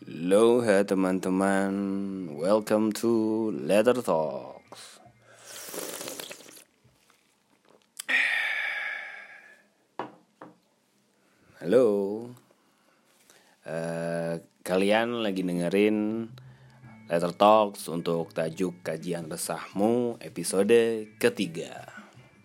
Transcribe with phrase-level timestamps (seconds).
[0.00, 1.72] Halo hai teman-teman,
[2.32, 4.96] welcome to Letter Talks.
[11.60, 11.84] Halo,
[13.68, 16.32] Eh, kalian lagi dengerin
[17.04, 21.84] Letter Talks untuk tajuk kajian resahmu episode ketiga.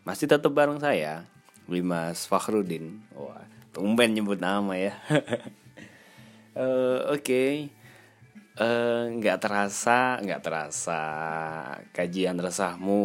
[0.03, 1.23] Masih tetap bareng saya,
[1.71, 2.99] Limas Fakhrudin.
[3.15, 4.99] Wah, tumben nyebut nama ya.
[6.55, 7.67] Eh, Oke,
[8.55, 11.01] Eh, nggak terasa, nggak terasa
[11.91, 13.03] kajian resahmu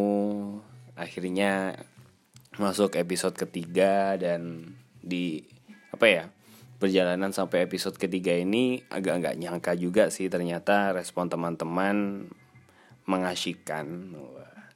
[0.95, 1.75] akhirnya
[2.55, 4.71] masuk episode ketiga dan
[5.03, 5.43] di
[5.91, 6.23] apa ya
[6.79, 12.31] perjalanan sampai episode ketiga ini agak nggak nyangka juga sih ternyata respon teman-teman
[13.03, 14.15] mengasyikkan.
[14.15, 14.71] Wah.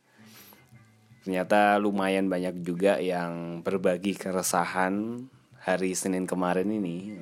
[1.23, 5.23] Ternyata lumayan banyak juga yang berbagi keresahan
[5.63, 7.15] hari Senin kemarin ini.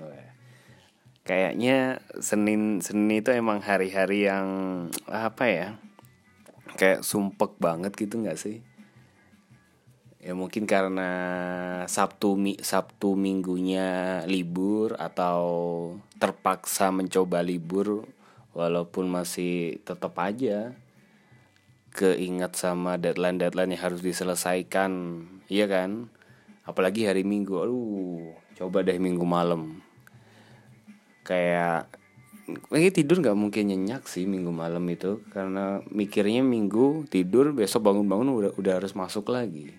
[1.23, 4.47] Kayaknya Senin Senin itu emang hari-hari yang
[5.07, 5.67] apa ya?
[6.75, 8.59] Kayak sumpek banget gitu nggak sih?
[10.19, 11.11] Ya mungkin karena
[11.87, 15.43] Sabtu mi, Sabtu minggunya libur atau
[16.19, 18.07] terpaksa mencoba libur
[18.51, 20.75] walaupun masih tetap aja
[21.93, 26.09] keinget sama deadline-deadline yang harus diselesaikan, iya kan?
[26.65, 29.92] Apalagi hari Minggu, aduh, coba deh Minggu malam.
[31.23, 31.87] Kayak
[32.67, 35.23] lagi tidur nggak mungkin nyenyak sih minggu malam itu.
[35.31, 39.71] Karena mikirnya minggu tidur besok bangun-bangun udah udah harus masuk lagi.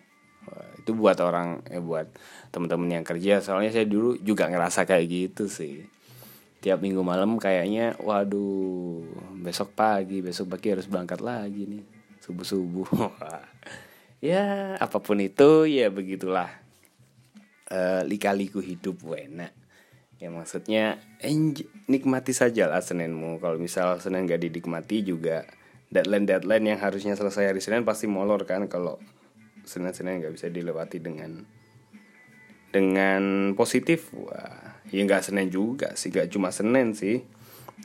[0.80, 2.08] Itu buat orang eh buat
[2.52, 3.44] teman-teman yang kerja.
[3.44, 5.84] Soalnya saya dulu juga ngerasa kayak gitu sih.
[6.64, 9.04] Tiap minggu malam kayaknya waduh
[9.36, 11.84] besok pagi besok pagi harus berangkat lagi nih
[12.24, 12.88] subuh subuh
[14.32, 16.48] ya apa pun itu ya begitulah.
[17.64, 19.63] Eh, lika-liku hidup enak
[20.22, 23.42] ya maksudnya enj- nikmati saja lah Seninmu.
[23.42, 25.44] Kalau misal Senin gak dinikmati juga
[25.90, 28.98] deadline deadline yang harusnya selesai hari Senin pasti molor kan kalau
[29.64, 31.44] Senin Senin nggak bisa dilewati dengan
[32.74, 34.10] dengan positif.
[34.14, 37.22] Wah ya nggak Senin juga sih gak cuma Senin sih.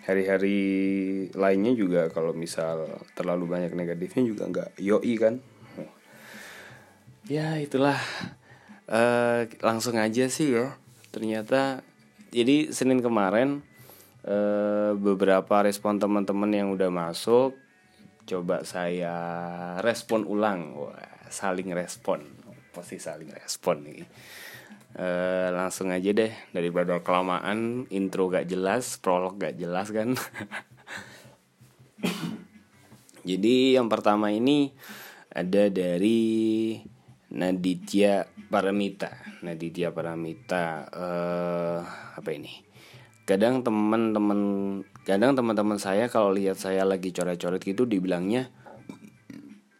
[0.05, 0.59] Hari-hari
[1.33, 5.41] lainnya juga kalau misal terlalu banyak negatifnya juga nggak yoi kan.
[7.29, 7.97] Ya itulah.
[8.89, 10.73] Eh, langsung aja sih ya.
[11.13, 11.85] Ternyata
[12.29, 13.65] jadi Senin kemarin
[14.23, 17.57] eh, beberapa respon teman-teman yang udah masuk
[18.29, 19.17] coba saya
[19.81, 20.77] respon ulang.
[20.77, 22.25] Wah saling respon.
[22.73, 24.03] Pasti saling respon nih?
[24.97, 30.17] Eh, langsung aja deh daripada kelamaan intro gak jelas prolog gak jelas kan?
[33.29, 34.73] Jadi yang pertama ini
[35.29, 36.81] ada dari
[37.29, 39.13] Naditya Paramita.
[39.45, 41.81] Naditya Paramita eh
[42.17, 42.65] apa ini?
[43.25, 44.39] Kadang teman-teman
[45.05, 48.49] kadang teman-teman saya kalau lihat saya lagi coret-coret gitu dibilangnya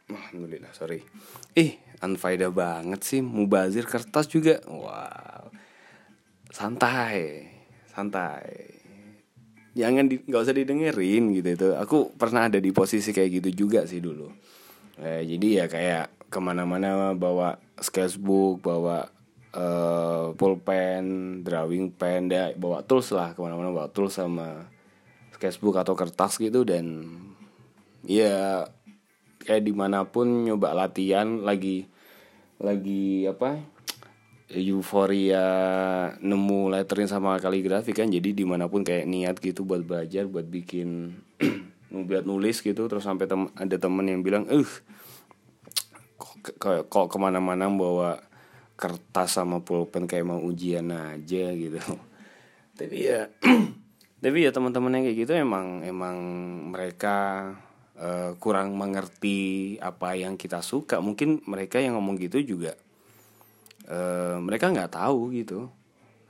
[0.09, 1.05] Alhamdulillah, sorry.
[1.53, 4.57] Ih, unfaedah banget sih mubazir kertas juga.
[4.65, 5.53] Wow.
[6.49, 7.45] Santai,
[7.89, 8.79] santai
[9.79, 14.01] jangan nggak usah didengerin gitu itu aku pernah ada di posisi kayak gitu juga sih
[14.03, 14.27] dulu
[14.99, 19.09] eh, jadi ya kayak ke mana-mana bawa sketchbook bawa
[19.53, 21.03] eh, pulpen
[21.41, 24.69] drawing pen ya, bawa tools lah ke mana-mana bawa tools sama
[25.33, 26.61] sketchbook atau kertas gitu.
[26.61, 27.09] Dan
[28.05, 28.69] ya
[29.41, 31.89] kayak di mana pun nyoba latihan lagi
[32.61, 33.57] lagi apa
[34.49, 35.45] euforia
[36.21, 38.09] nemu lettering sama kaligrafi kan.
[38.13, 41.17] Jadi di mana pun kayak niat gitu buat belajar buat bikin
[41.89, 44.61] buat nulis gitu terus sampai tem ada temen yang bilang eh
[46.41, 48.19] kok, kok ke mana-mana bawa
[48.79, 51.79] kertas sama pulpen kayak mau ujian aja gitu.
[52.79, 53.27] Tapi ya
[54.23, 56.15] tapi ya teman-teman yang kayak gitu emang emang
[56.75, 57.47] mereka
[57.95, 61.03] eh, kurang mengerti apa yang kita suka.
[61.03, 62.75] Mungkin mereka yang ngomong gitu juga
[63.87, 65.67] eh, mereka nggak tahu gitu.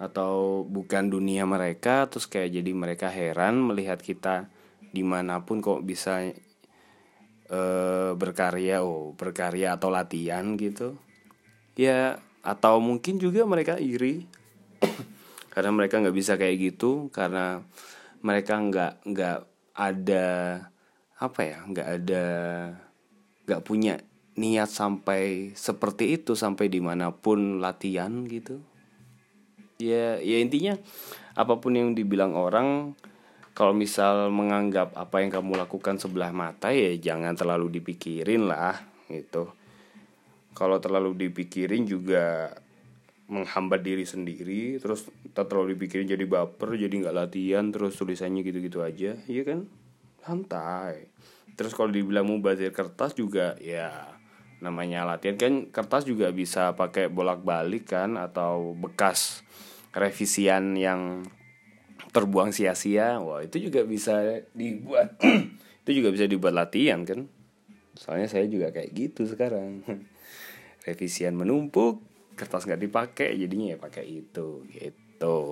[0.02, 4.50] Atau bukan dunia mereka terus kayak jadi mereka heran melihat kita
[4.90, 6.34] di mana pun kok bisa
[7.50, 10.96] eh, berkarya oh berkarya atau latihan gitu.
[11.76, 14.26] Ya atau mungkin juga mereka iri.
[15.54, 17.66] Karena mereka nggak bisa kayak gitu karena
[18.24, 19.40] mereka nggak nggak
[19.76, 20.28] ada
[21.20, 22.26] apa ya nggak ada
[23.44, 24.00] nggak punya
[24.40, 28.64] niat sampai seperti itu sampai di mana pun latihan gitu.
[29.80, 30.80] Ya ya intinya
[31.36, 32.96] apa pun yang dibilang orang
[33.60, 38.80] kalau misal menganggap apa yang kamu lakukan sebelah mata ya jangan terlalu dipikirin lah
[39.12, 39.52] gitu.
[40.56, 42.56] Kalau terlalu dipikirin juga
[43.28, 48.80] menghambat diri sendiri terus tak terlalu dipikirin jadi baper jadi nggak latihan terus tulisannya gitu-gitu
[48.80, 49.68] aja iya kan?
[50.24, 51.12] Santai.
[51.60, 54.08] Terus kalau dibilang mau bazir kertas juga ya
[54.64, 59.44] namanya latihan kan kertas juga bisa pakai bolak-balik kan atau bekas
[59.92, 61.28] revisian yang
[62.10, 63.22] terbuang sia-sia.
[63.22, 65.18] Wah itu juga bisa dibuat.
[65.86, 67.26] Itu juga bisa dibuat latihan kan?
[67.98, 69.82] Soalnya saya juga kayak gitu sekarang.
[70.86, 72.00] Revisian menumpuk
[72.40, 75.52] kertas nggak dipakai jadinya ya pakai itu gitu.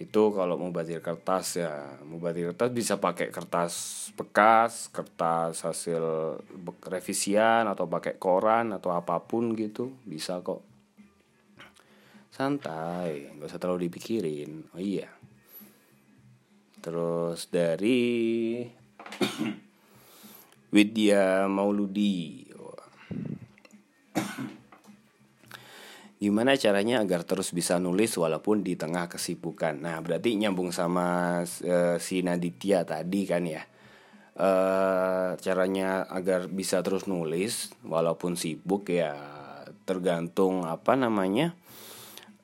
[0.00, 3.74] Itu kalau mau bazir kertas ya mau bazir kertas bisa pakai kertas
[4.18, 6.02] bekas kertas hasil
[6.88, 9.94] revisian atau pakai koran atau apa pun gitu.
[10.02, 10.69] Bisa kok
[12.40, 15.12] santai nggak usah terlalu dipikirin oh iya
[16.80, 18.64] terus dari
[20.72, 22.48] Widya Mauludi
[26.20, 29.80] Gimana caranya agar terus bisa nulis walaupun di tengah kesibukan?
[29.80, 33.64] Nah, berarti nyambung sama uh, si Naditya tadi kan ya.
[34.36, 39.16] Uh, caranya agar bisa terus nulis walaupun sibuk ya
[39.88, 41.56] tergantung apa namanya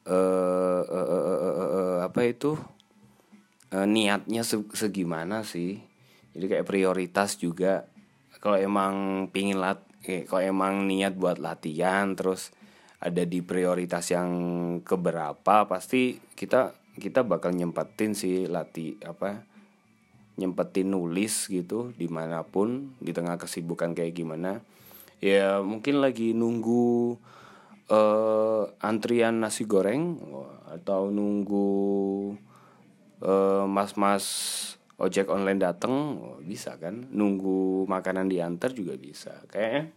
[0.06, 2.54] uh, uh, uh, uh, uh, apa itu?
[3.74, 5.82] Uh, niatnya segimana sih?
[6.32, 7.90] Jadi kayak prioritas juga.
[8.38, 12.54] Kalau emang pingin lat eh, kalau emang niat buat latihan terus
[13.02, 14.30] ada di prioritas yang
[14.86, 19.44] keberapa pasti kita kita bakal nyempetin si latih apa
[20.36, 24.60] nyempetin nulis gitu di mana pun di tengah kesibukan kayak gimana.
[25.24, 27.16] Ya mungkin lagi nunggu
[27.90, 30.18] uh, antrian nasi goreng
[30.70, 31.68] atau nunggu
[33.22, 34.24] uh, mas-mas
[34.96, 37.06] ojek online dateng bisa kan?
[37.12, 39.44] Nunggu makanan diantar juga bisa.
[39.52, 39.92] Kayaknya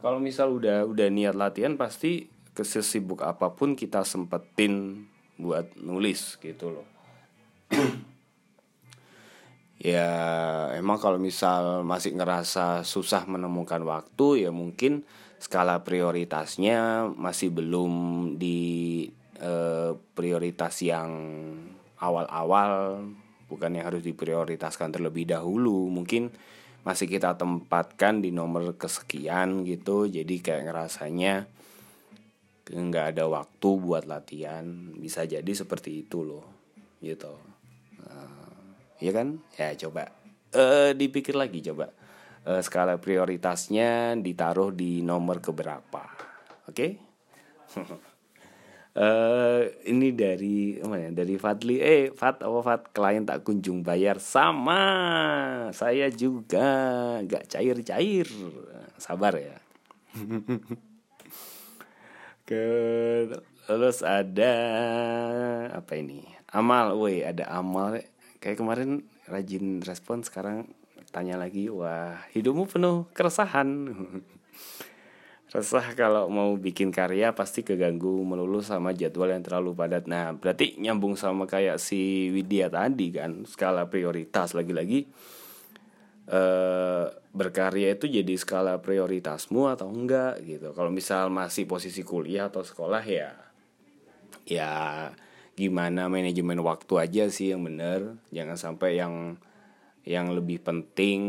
[0.00, 2.24] kalau misal udah udah niat latihan pasti
[2.56, 6.86] kesesibuk apa pun kita sempetin buat nulis gitu loh.
[9.80, 10.12] Ya
[10.76, 15.08] emang kalau misal masih ngerasa susah menemukan waktu ya mungkin
[15.40, 17.92] skala prioritasnya masih belum
[18.36, 19.08] di
[19.40, 21.10] eh, prioritas yang
[21.96, 23.00] awal-awal
[23.48, 25.88] bukan yang harus diprioritaskan terlebih dahulu.
[25.88, 26.28] Mungkin
[26.84, 31.48] masih kita tempatkan di nomor kesekian gitu jadi kayak ngerasanya
[32.70, 34.92] nggak ada waktu buat latihan.
[35.00, 36.44] Bisa jadi seperti itu loh
[37.00, 37.32] gitu.
[38.04, 39.40] Uh, ya kan?
[39.56, 40.12] Ya coba.
[40.52, 41.96] Uh, dipikir lagi coba
[42.46, 46.04] uh, skala prioritasnya ditaruh di nomor keberapa.
[46.68, 46.74] Oke?
[46.74, 46.90] Okay?
[48.90, 51.78] Uh, ini dari mana dari Fadli.
[51.78, 54.18] Eh Fat apa Fat klien tak kunjung bayar.
[54.18, 54.82] Sama.
[55.70, 57.22] Saya juga.
[57.22, 58.26] Nggak cair cair
[58.98, 59.56] sabar ya.
[62.50, 62.66] Ke
[63.70, 64.54] terus ada
[65.70, 66.26] apa ini?
[66.50, 66.98] Amal.
[66.98, 68.02] Woi ada amal.
[68.42, 70.66] Kayak kemarin rajin respon sekarang
[71.10, 73.68] tanya lagi wah hidupmu penuh keresahan
[75.50, 80.06] resah kalau mau bikin karya pasti keganggu melulu sama jadwal yang terlalu padat.
[80.06, 85.10] Nah, berarti nyambung sama kayak si Widya tadi kan, skala prioritas lagi-lagi
[86.30, 90.70] eh berkarya itu jadi skala prioritasmu atau enggak gitu.
[90.70, 93.34] Kalau misal masih posisi kuliah atau sekolah ya
[94.46, 94.70] ya
[95.58, 98.14] gimana manajemen waktu aja sih yang bener.
[98.30, 99.42] Jangan sampai yang
[100.08, 101.20] yang lebih penting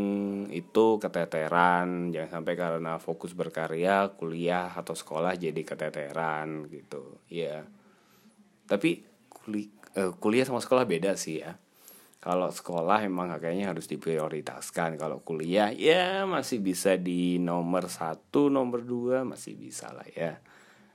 [0.51, 2.15] itu keteteran.
[2.15, 7.19] Jangan sampai karena fokus berkarya kuliah atau sekolah jadi keteteran gitu.
[7.27, 7.67] Ya
[8.71, 9.67] tapi kuli,
[9.99, 11.59] uh, kuliah sama sekolah beda sih ya.
[12.21, 14.95] Kalau sekolah emang kayaknya harus diprioritaskan.
[14.95, 20.39] Kalau kuliah ya masih bisa di nomor satu nomor dua masih bisa lah ya.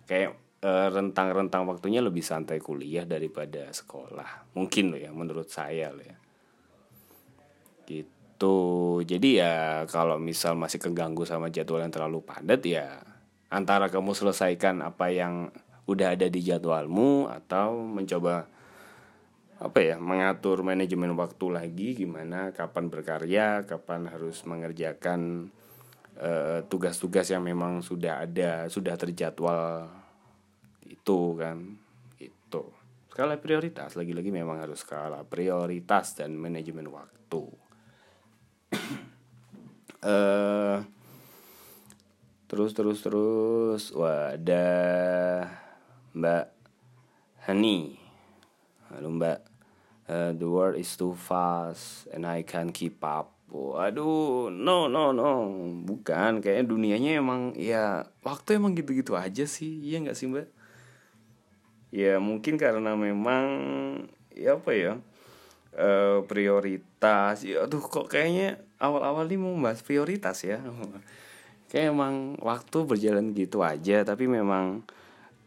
[0.09, 4.57] Kayak uh, rentang-rentang waktunya lebih santai kuliah daripada sekolah.
[4.57, 6.17] Mungkin loh ya menurut saya loh ya
[7.87, 9.01] gitu.
[9.07, 13.01] Jadi ya kalau misal masih keganggu sama jadwal yang terlalu padat ya
[13.49, 15.55] antara kamu selesaikan apa yang
[15.87, 18.51] udah ada di jadwalmu atau mencoba
[19.57, 25.49] apa ya mengatur manajemen waktu lagi gimana kapan berkarya kapan harus mengerjakan
[26.21, 29.89] eh, tugas-tugas uh, yang memang sudah ada sudah terjadwal
[30.85, 31.73] itu kan
[32.21, 32.63] itu
[33.09, 37.49] skala prioritas lagi-lagi memang harus skala prioritas dan manajemen waktu
[40.03, 40.83] uh,
[42.49, 44.67] terus terus terus wah ada
[46.17, 46.47] Mbak
[47.47, 47.99] Hani
[48.91, 49.39] halo Mbak
[50.09, 55.55] uh, the world is too fast and I can't keep up Waduh, no no no,
[55.87, 56.43] bukan.
[56.43, 60.51] Kayaknya dunianya emang ya waktu emang gitu-gitu aja sih, iya nggak sih mbak?
[61.95, 63.47] Ya mungkin karena memang
[64.35, 64.93] ya apa ya
[65.79, 66.96] uh, prioritas.
[67.03, 67.37] Ya
[67.69, 70.61] aduh kok kayaknya awal-awal ini mau bahas prioritas ya.
[71.71, 74.87] Kayak emang waktu berjalan gitu aja, tapi memang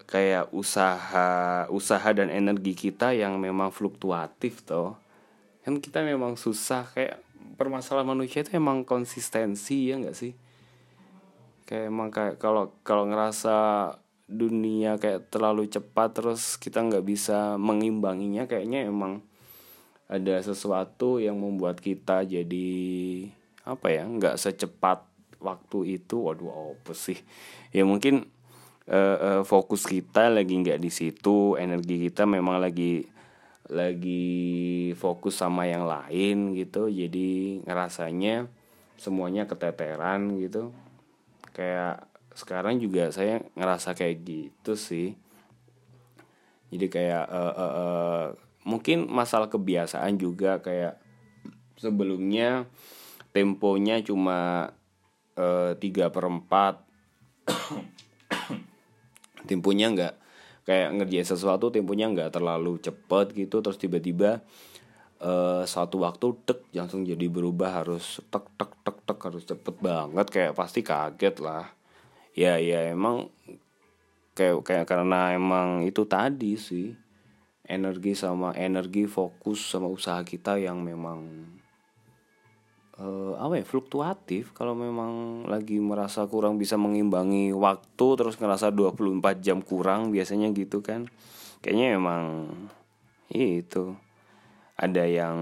[0.03, 4.99] kayak usaha usaha dan energi kita yang memang fluktuatif toh.
[5.63, 7.23] Kan kita memang susah kayak
[7.55, 10.35] permasalahan manusia itu emang konsistensi ya nggak sih?
[11.63, 13.55] Kayak emang kayak kalau kalau ngerasa
[14.29, 19.25] dunia kayak terlalu cepat terus kita nggak bisa mengimbanginya kayaknya emang
[20.09, 22.69] ada sesuatu yang membuat kita jadi
[23.61, 25.05] apa ya nggak secepat
[25.37, 26.25] waktu itu.
[26.25, 27.21] Waduh apa sih?
[27.69, 28.25] Ya mungkin
[28.89, 31.53] uh, uh, fokus kita lagi nggak di situ.
[31.61, 33.05] Energi kita memang lagi
[33.69, 36.89] lagi fokus sama yang lain gitu.
[36.89, 38.49] Jadi ngerasanya
[38.97, 40.73] semuanya keteteran gitu.
[41.53, 45.13] Kayak sekarang juga saya ngerasa kayak gitu sih.
[46.73, 48.25] Jadi kayak uh, uh, uh,
[48.67, 50.99] mungkin masalah kebiasaan juga kayak
[51.79, 52.67] sebelumnya
[53.31, 54.71] temponya cuma
[55.79, 56.83] tiga per empat.
[59.49, 60.13] Temponya nggak
[60.67, 64.45] kayak ngerjain sesuatu temponya nggak terlalu cepet gitu terus tiba-tiba
[65.23, 70.27] uh, suatu waktu tek langsung jadi berubah harus tek tek tek tek harus cepet banget
[70.29, 71.65] kayak pasti kaget lah.
[72.37, 73.33] Ya ya emang
[74.37, 76.93] kayak kayak karena emang itu tadi sih
[77.69, 81.45] energi sama energi fokus sama usaha kita yang memang
[82.99, 84.51] uh, apa ya fluktuatif.
[84.57, 90.81] Kalau memang lagi merasa kurang bisa mengimbangi waktu terus ngerasa 24 jam kurang biasanya gitu
[90.81, 91.07] kan.
[91.63, 92.25] Kayaknya emang
[93.31, 93.95] itu.
[94.79, 95.37] Ada yang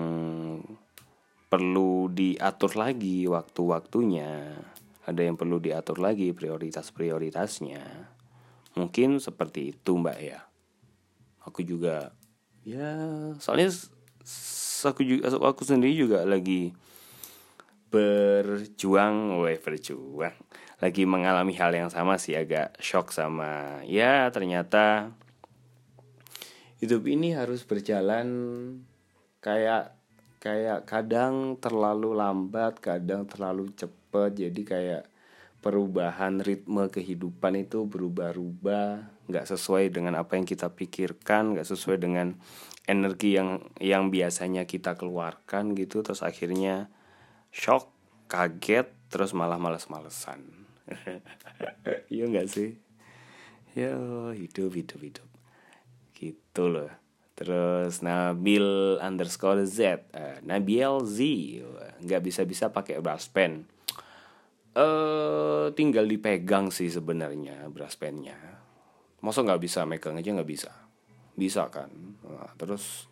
[1.47, 4.57] perlu diatur lagi waktu-waktunya.
[5.07, 7.85] Ada yang perlu diatur lagi prioritas-prioritasnya.
[8.75, 10.41] Mungkin seperti itu mbak ya.
[11.47, 12.16] Aku juga
[12.67, 12.91] ya
[13.39, 13.71] soalnya
[14.83, 16.75] aku juga aku sendiri juga lagi
[17.87, 20.35] berjuang, weh berjuang.
[20.77, 25.15] Lagi mengalami hal yang sama sih agak shock sama ya ternyata
[26.83, 28.27] hidup ini harus berjalan
[29.41, 29.97] kayak
[30.37, 34.31] kayak kadang terlalu lambat, kadang terlalu cepet.
[34.37, 35.03] Jadi kayak
[35.63, 42.39] perubahan ritme kehidupan itu berubah-ubah, nggak sesuai dengan apa yang kita pikirkan, nggak sesuai dengan
[42.87, 46.01] energi yang yang biasanya kita keluarkan gitu.
[46.01, 46.87] Terus akhirnya
[47.51, 47.91] shock
[48.31, 50.41] kaget terus malah males-malesan.
[52.07, 52.77] Iya nggak sih?
[53.75, 53.97] Ya
[54.31, 55.29] hidup hidup hidup.
[56.15, 56.87] Gitu loh.
[57.33, 61.17] Terus Nabil underscore Z uh, Nabil Z.
[62.05, 63.67] Nggak bisa bisa pakai brush pen.
[64.77, 68.57] Uh, tinggal dipegang sih sebenarnya brush pennya
[69.21, 70.71] masa nggak bisa megang aja nggak bisa?
[71.37, 71.89] Bisa kan?
[72.25, 73.09] Nah, terus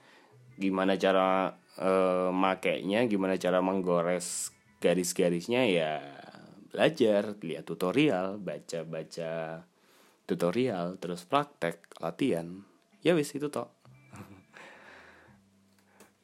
[0.55, 5.65] gimana cara uh, makainya gimana cara menggores garis-garisnya?
[5.69, 6.01] Ya
[6.75, 9.63] belajar lihat tutorial baca-baca
[10.25, 12.65] tutorial terus praktek latihan.
[13.05, 13.69] Ya wis itu toh.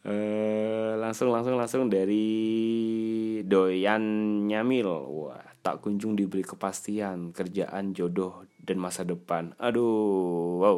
[0.02, 2.26] Uh, langsung langsung langsung dari
[3.46, 4.04] doyan
[4.50, 4.90] nyamil.
[4.90, 9.58] Wah tak kunjung diberi kepastian kerjaan jodoh dan masa depan.
[9.58, 10.78] Aduh wow.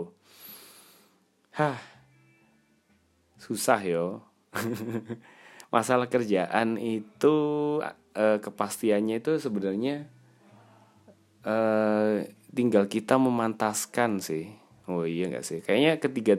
[1.54, 1.80] Hah.
[3.38, 4.24] Susah yo.
[5.74, 7.36] Masalah kerjaan itu
[8.16, 10.06] uh, kepastiannya itu sebenarnya
[11.44, 12.24] uh,
[12.54, 14.54] tinggal kita memantaskan sih.
[14.86, 15.60] Oh iya nggak sih?
[15.66, 16.34] Kayaknya ketiga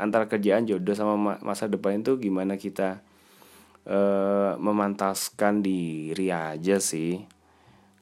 [0.00, 3.04] antara kerjaan jodoh sama masa depan itu gimana kita
[3.86, 7.33] uh, memantaskan diri aja sih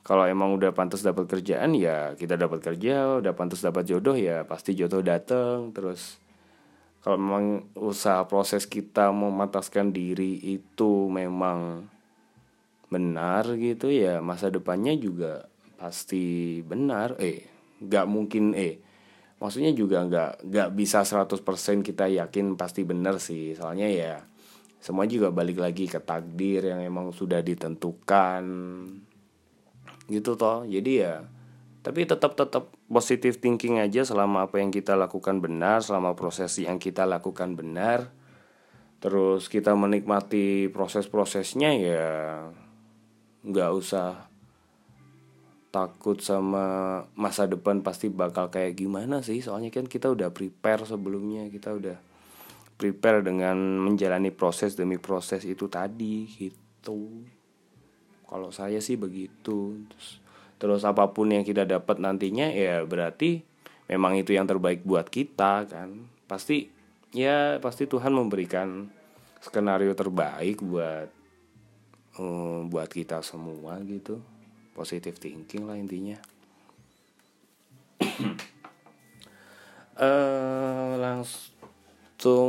[0.02, 3.23] kalau emang udah pantas dapat kerjaan ya kita dapat kerja.
[3.23, 5.71] Udah pantas dapat jodoh ya pasti jodoh dateng.
[5.71, 6.18] Terus
[7.06, 11.87] kalau memang usaha proses kita memantaskan diri itu memang
[12.90, 15.47] benar gitu ya masa depannya juga
[15.78, 17.14] pasti benar.
[17.23, 17.47] Eh
[17.82, 18.82] nggak mungkin eh
[19.38, 21.47] maksudnya juga nggak nggak bisa 100%
[21.87, 23.54] kita yakin pasti benar sih.
[23.54, 24.18] Soalnya ya
[24.82, 28.42] semua juga balik lagi ke takdir yang emang sudah ditentukan
[30.12, 30.69] gitu toh.
[30.69, 31.25] Jadi ya
[31.83, 36.78] tapi tetap tetap positive thinking aja selama apa yang kita lakukan benar selama proses yang
[36.78, 38.14] kita lakukan benar.
[39.02, 42.07] Terus kita menikmati proses-prosesnya ya
[43.42, 44.31] nggak usah
[45.75, 49.42] takut sama masa depan pasti bakal kayak gimana sih.
[49.42, 51.99] Soalnya kan kita udah prepare sebelumnya kita udah
[52.78, 56.62] prepare dengan menjalani proses demi proses itu tadi gitu.
[56.83, 57.31] gitu
[58.32, 59.76] kalau saya sih begitu.
[59.92, 60.08] Terus,
[60.56, 63.44] terus apa pun yang kita dapat nantinya ya berarti
[63.92, 66.08] memang itu yang terbaik buat kita kan.
[66.24, 66.72] Pasti
[67.12, 68.88] ya pasti Tuhan memberikan
[69.44, 71.12] skenario terbaik buat
[72.16, 74.24] um, buat kita semua gitu.
[74.72, 76.16] Positive thinking lah intinya.
[79.92, 82.48] Uh, langsung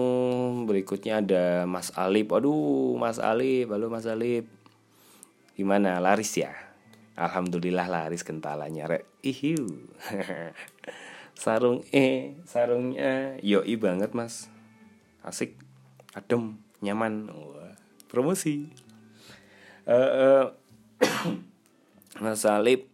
[0.64, 2.32] berikutnya ada Mas Alip.
[2.32, 3.68] Aduh Mas Alip.
[3.68, 4.63] Halo Mas Alip
[5.54, 6.02] gimana?
[6.02, 6.54] Laris ya?
[7.14, 8.90] Alhamdulillah laris kentalanya.
[8.90, 9.94] Rek ihiu.
[11.34, 14.50] Sarung eh sarungnya yoi banget mas.
[15.22, 15.58] Asik
[16.18, 17.30] adem nyaman.
[17.30, 17.74] Wah,
[18.10, 18.70] promosi.
[19.84, 20.46] Uh, uh,
[22.24, 22.88] Mas Salib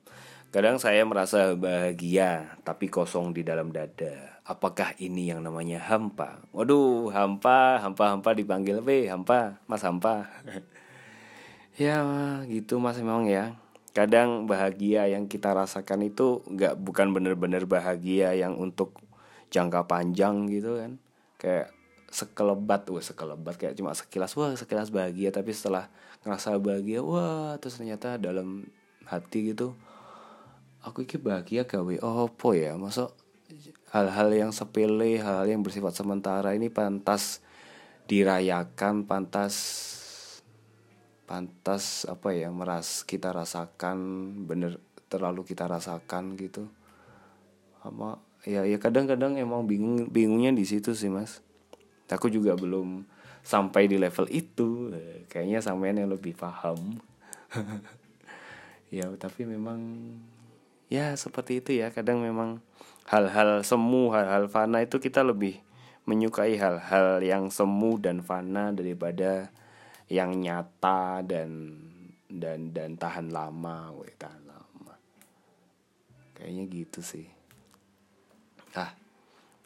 [0.50, 4.42] kadang saya merasa bahagia tapi kosong di dalam dada.
[4.42, 6.42] Apakah ini yang namanya hampa?
[6.50, 10.26] Waduh hampa hampa hampa dipanggil be hampa mas hampa
[11.80, 12.04] ya
[12.52, 13.56] gitu mas memang ya.
[13.96, 19.00] Kadang bahagia yang kita rasakan itu nggak bukan bener-bener bahagia yang untuk
[19.50, 21.00] jangka panjang gitu kan.
[21.40, 21.72] Kayak
[22.12, 25.88] sekelebat wah sekelebat kayak cuma sekilas wah sekilas bahagia tapi setelah
[26.26, 28.66] ngerasa bahagia wah terus ternyata dalam
[29.06, 29.78] hati gitu
[30.84, 32.76] aku iki bahagia gawe opo ya?
[32.76, 33.14] Masuk
[33.90, 37.42] hal-hal yang sepele hal-hal yang bersifat sementara ini pantas
[38.10, 39.56] dirayakan pantas
[41.30, 43.98] pantas apa ya meras kita rasakan
[44.50, 44.82] bener
[45.14, 46.66] terlalu kita rasakan gitu.
[47.86, 48.18] Apa
[48.50, 51.46] ya ya kadang-kadang emang bingung bingungnya di situ sih mas.
[52.10, 53.06] Aku juga belum
[53.46, 54.90] sampai di level itu.
[55.30, 56.98] Kayaknya sampean yang lebih paham.
[58.90, 60.02] Ya tapi memang
[60.90, 61.94] ya seperti itu ya.
[61.94, 62.58] Kadang memang
[63.06, 65.62] hal-hal semu hal-hal fana itu kita lebih
[66.10, 69.54] menyukai hal-hal yang semu dan fana daripada
[70.10, 71.78] yang nyata dan
[72.30, 74.94] dan dan tahan lama, weh tahan lama.
[76.34, 77.26] Kayaknya gitu sih.
[78.74, 78.94] Ah,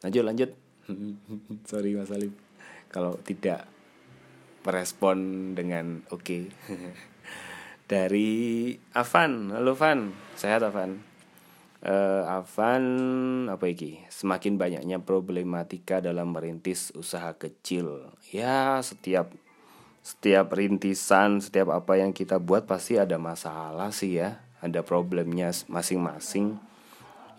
[0.04, 0.50] lanjut lanjut.
[1.68, 2.32] Sorry Mas Alif.
[2.92, 3.68] Kalau tidak
[4.64, 6.24] merespon dengan oke.
[6.24, 6.42] Okay.
[7.84, 10.08] Dari Avan, halo Van,
[10.40, 11.04] sehat Avan.
[11.84, 12.84] Uh, Avan
[13.52, 14.00] apa iki?
[14.08, 18.08] Semakin banyaknya problematika dalam merintis usaha kecil.
[18.32, 19.36] Ya, setiap
[20.04, 26.60] setiap rintisan, setiap apa yang kita buat pasti ada masalah sih ya, ada problemnya masing-masing.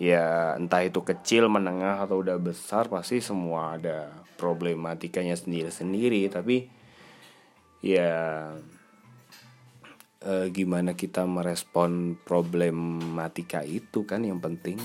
[0.01, 4.09] Ya entah itu kecil, menengah atau udah besar pasti semua ada
[4.41, 6.25] problematikanya sendiri-sendiri.
[6.33, 6.65] Tapi
[7.85, 8.49] ya
[10.25, 14.81] eh, gimana kita merespon problematika itu kan yang penting.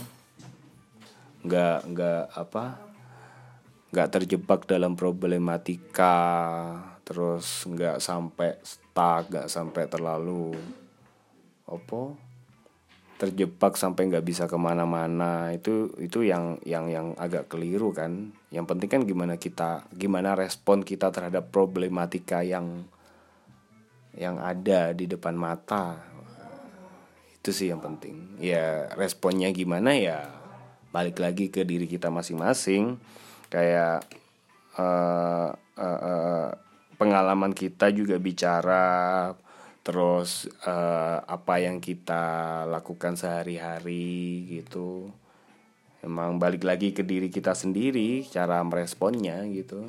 [1.49, 2.65] Nggak nggak apa
[3.91, 6.15] nggak terjebak dalam problematika
[7.11, 10.55] terus nggak sampai stuck nggak sampai terlalu
[11.67, 12.15] opo
[13.21, 15.53] terjebak sampai nggak bisa ke mana-mana.
[15.53, 18.33] Itu itu yang yang yang agak keliru kan.
[18.49, 22.89] Yang penting kan gimana kita gimana respon kita terhadap problematika yang
[24.17, 26.01] yang ada di depan mata.
[27.37, 28.41] Itu sih yang penting.
[28.41, 30.33] Ya responnya gimana ya
[30.89, 32.97] balik lagi ke diri kita masing-masing.
[33.53, 34.09] Kayak
[34.81, 36.49] uh, uh, uh,
[37.01, 39.33] pengalaman kita juga bicara
[39.81, 45.09] terus uh, apa yang kita lakukan sehari-hari gitu.
[46.05, 49.89] Emang balik lagi ke diri kita sendiri cara meresponnya gitu.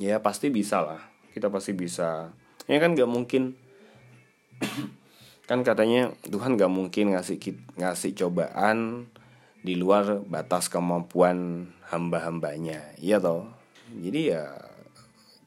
[0.00, 1.04] Ya pasti bisa lah.
[1.36, 2.32] Kita pasti bisa.
[2.64, 3.52] Ya kan nggak mungkin.
[5.44, 7.36] Kan katanya Tuhan nggak mungkin ngasih
[7.76, 9.04] ngasih cobaan
[9.60, 12.96] di luar batas kemampuan hamba-hambanya.
[12.96, 13.52] Iya toh?
[13.92, 14.61] Jadi ya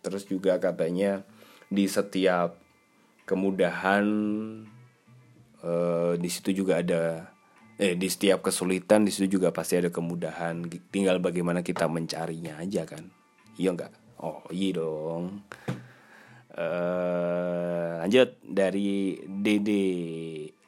[0.05, 1.25] terus juga katanya
[1.65, 2.61] di setiap
[3.25, 4.05] kemudahan
[5.65, 7.33] eh, di situ juga ada
[7.75, 10.69] eh di setiap kesulitan di situ juga pasti ada kemudahan.
[10.93, 13.09] Tinggal bagaimana kita mencarinya aja kan.
[13.57, 13.91] Iya enggak
[14.21, 15.41] oh iya dong.
[16.53, 19.85] Eh lanjut dari Dede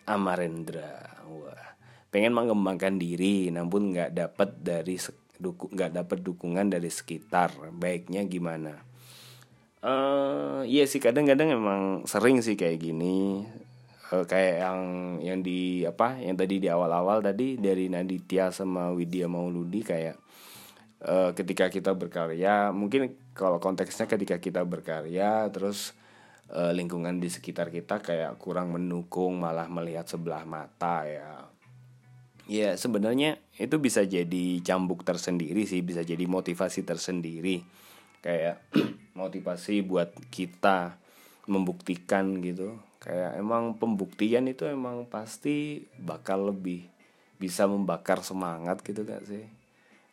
[0.09, 1.21] Amarendra.
[1.29, 1.77] Wah
[2.09, 4.97] pengen mengembangkan diri namun nggak dapat dari
[5.37, 7.53] nggak dapat dukungan dari sekitar.
[7.71, 8.86] Baiknya gimana
[9.83, 13.45] uh, iya sih kadang-kadang emang sering sih kayak gini.
[14.07, 14.79] Uh, kayak yang
[15.19, 20.15] yang di apa yang tadi di awal-awal tadi dari Naditya sama Widya Mauludi kayak
[21.03, 25.91] uh, ketika kita berkarya mungkin kalau konteksnya ketika kita berkarya terus
[26.55, 31.31] uh, lingkungan di sekitar kita kayak kurang mendukung malah melihat sebelah mata ya.
[32.47, 37.67] Ya sebenarnya itu bisa jadi cambuk tersendiri sih bisa jadi motivasi tersendiri.
[38.23, 38.63] Kayak
[39.17, 40.93] motivasi buat kita
[41.49, 42.77] membuktikan gitu.
[43.01, 46.85] Kayak emang pembuktian itu emang pasti bakal lebih
[47.41, 49.45] bisa membakar semangat gitu gak sih?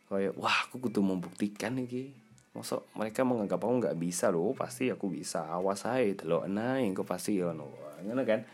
[0.08, 2.16] Kayak wah aku kudu membuktikan nih
[2.54, 6.94] Masuk mereka menganggap aku nggak bisa loh pasti aku bisa awas aja loh nah yang
[7.02, 7.68] pasti ya no
[8.22, 8.46] kan?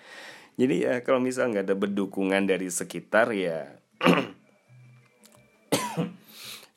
[0.56, 3.76] Jadi ya kalau misal nggak ada berdukungan dari sekitar ya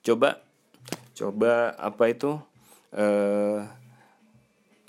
[0.06, 0.44] coba
[1.16, 2.36] coba apa itu
[2.94, 3.60] eh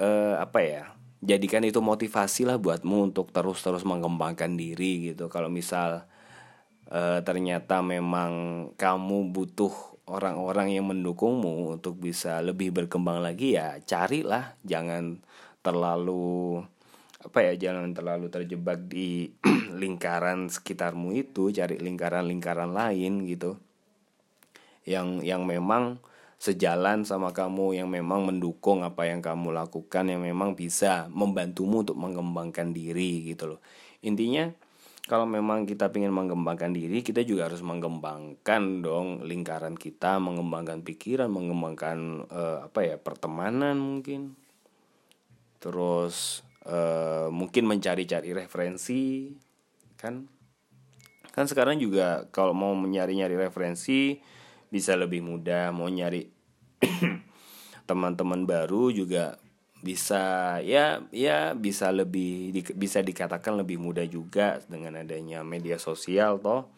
[0.01, 0.85] uh, apa ya
[1.25, 5.33] jadikan itu motivasi lah buatmu untuk terus-terus mengembangkan diri gitu.
[5.33, 6.05] Kalau misal
[6.93, 8.33] uh, ternyata memang
[8.77, 9.73] kamu butuh
[10.05, 14.53] orang-orang yang mendukungmu untuk bisa lebih berkembang lagi ya carilah.
[14.69, 15.25] Jangan
[15.64, 16.61] terlalu
[17.25, 19.33] apa ya jangan terlalu terjebak di
[19.83, 21.49] lingkaran sekitarmu itu.
[21.49, 23.57] Cari lingkaran-lingkaran lain gitu.
[24.85, 25.97] Yang yang memang
[26.44, 31.96] sejalan sama kamu yang memang mendukung apa yang kamu lakukan yang memang bisa membantumu untuk
[31.96, 33.61] mengembangkan diri gitu loh.
[34.04, 34.52] Intinya
[35.09, 41.33] kalau memang kita ingin mengembangkan diri kita juga harus mengembangkan dong lingkaran kita mengembangkan pikiran
[41.33, 44.37] mengembangkan uh, apa ya pertemanan mungkin.
[45.64, 49.33] Terus uh, mungkin mencari-cari referensi
[49.96, 50.28] kan?
[51.33, 54.20] Kan sekarang juga kalau mau mencari-nyari referensi
[54.68, 55.72] bisa lebih mudah.
[55.72, 56.34] Mau nyari
[57.88, 59.37] teman-teman baru juga
[59.85, 66.40] bisa ya ya bisa lebih di, bisa dikatakan lebih mudah juga dengan adanya media sosial
[66.40, 66.73] toh.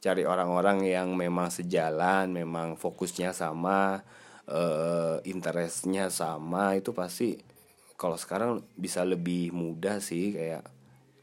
[0.00, 4.00] Cari orang-orang yang memang sejalan memang fokusnya sama
[4.48, 7.36] uh, interestnya sama itu pasti
[8.00, 10.64] kalau sekarang bisa lebih mudah sih kayak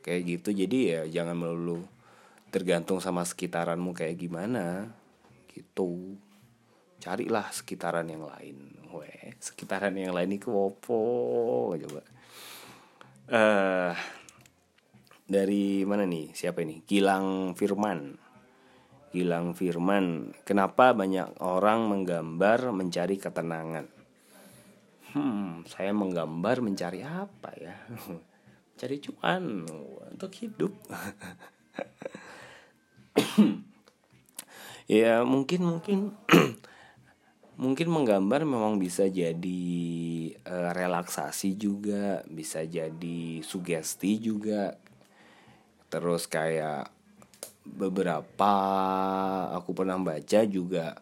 [0.02, 0.50] kayak gitu.
[0.54, 1.86] Jadi ya jangan melulu
[2.50, 4.90] tergantung sama sekitaranmu kayak gimana
[5.54, 6.18] gitu
[6.98, 8.58] carilah sekitaran yang lain.
[8.94, 12.02] Weh, sekitaran yang lain itu opo coba.
[13.28, 13.94] Uh,
[15.28, 16.32] dari mana nih?
[16.32, 16.82] Siapa ini?
[16.88, 18.16] Gilang Firman.
[19.12, 23.88] Gilang Firman kenapa banyak orang menggambar mencari ketenangan?
[25.16, 27.76] Hmm saya menggambar mencari apa ya?
[28.80, 29.66] Cari cuan
[30.14, 30.74] untuk hidup.
[34.88, 36.16] Ya mungkin mungkin
[37.58, 39.66] mungkin menggambar memang bisa jadi
[40.46, 44.78] uh, relaksasi juga bisa jadi sugesti juga.
[45.90, 46.94] Terus kayak
[47.68, 48.54] beberapa
[49.58, 51.02] aku pernah baca juga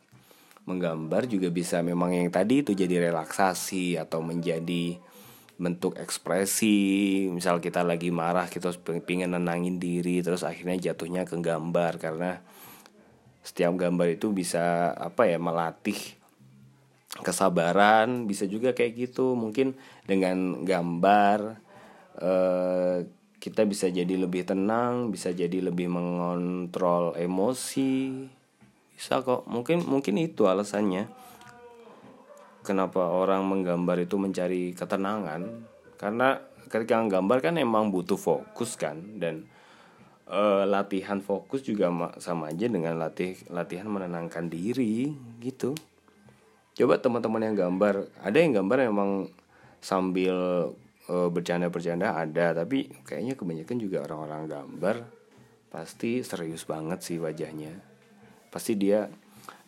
[0.66, 4.98] menggambar juga bisa memang yang tadi itu jadi relaksasi atau menjadi
[5.60, 7.28] bentuk ekspresi.
[7.30, 8.72] Misal kita lagi marah kita
[9.04, 12.00] pengen nenangin diri terus akhirnya jatuhnya ke gambar.
[12.00, 12.40] Karena
[13.44, 16.15] setiap gambar itu bisa apa ya melatih
[17.22, 19.38] kesabaran bisa juga kayak gitu.
[19.38, 21.60] Mungkin dengan gambar
[22.20, 22.98] eh,
[23.40, 28.26] kita bisa jadi lebih tenang bisa jadi lebih mengontrol emosi.
[28.96, 29.46] Bisa kok.
[29.48, 31.08] Mungkin mungkin itu alasannya.
[32.66, 35.70] Kenapa orang menggambar itu mencari ketenangan?
[36.02, 39.22] Karena ketika menggambar kan emang butuh fokus kan?
[39.22, 39.46] Dan
[40.30, 45.78] uh, latihan fokus juga sama aja dengan latih latihan menenangkan diri gitu
[46.76, 49.32] coba teman-teman yang gambar ada yang gambar emang
[49.80, 50.36] sambil
[51.08, 54.98] uh, bercanda-bercanda ada tapi kayaknya kebanyakan juga orang-orang gambar
[55.76, 57.76] pasti serius banget sih wajahnya.
[58.48, 59.12] Pasti dia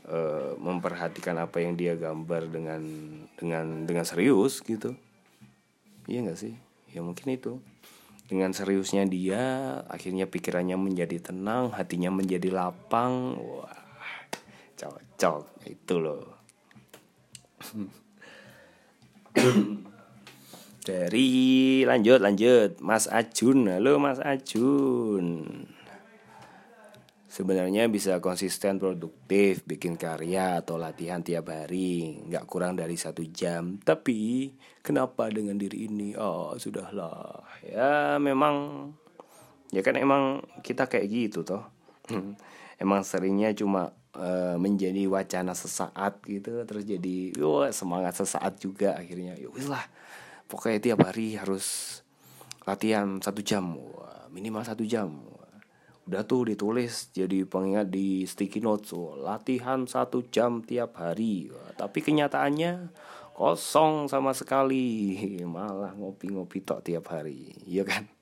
[0.08, 2.82] uh, memperhatikan apa yang dia gambar dengan
[3.36, 4.96] dengan dengan serius gitu.
[6.08, 6.56] Iya nggak sih?
[6.96, 7.60] Ya mungkin itu.
[8.28, 9.40] Dengan seriusnya dia,
[9.88, 13.40] akhirnya pikirannya menjadi tenang, hatinya menjadi lapang.
[13.40, 13.72] Wah,
[14.76, 15.64] cocok.
[15.64, 16.37] Itu loh.
[20.88, 21.30] Dari
[21.84, 22.80] lanjut lanjut.
[22.80, 23.68] Mas Ajun.
[23.68, 25.44] Halo Mas Ajun.
[27.38, 33.78] Sebenarnya bisa konsisten produktif, bikin karya atau latihan tiap hari, nggak kurang dari satu jam.
[33.78, 34.50] Tapi
[34.82, 36.18] kenapa dengan diri ini?
[36.18, 38.90] Oh sudahlah, ya memang,
[39.70, 41.62] ya kan emang kita kayak gitu toh.
[42.82, 49.38] emang seringnya cuma uh, menjadi wacana sesaat gitu, terus jadi, wah semangat sesaat juga akhirnya.
[49.38, 49.86] Yowis lah,
[50.50, 52.00] pokoknya tiap hari harus
[52.66, 55.14] latihan satu jam, wah, minimal satu jam.
[56.08, 61.52] Udah tuh ditulis jadi pengingat di sticky notes oh, latihan satu jam tiap hari.
[61.76, 62.96] Tapi kenyataannya
[63.36, 65.14] kosong sama sekali
[65.46, 68.08] malah ngopi-ngopi tok tiap hari ya kan?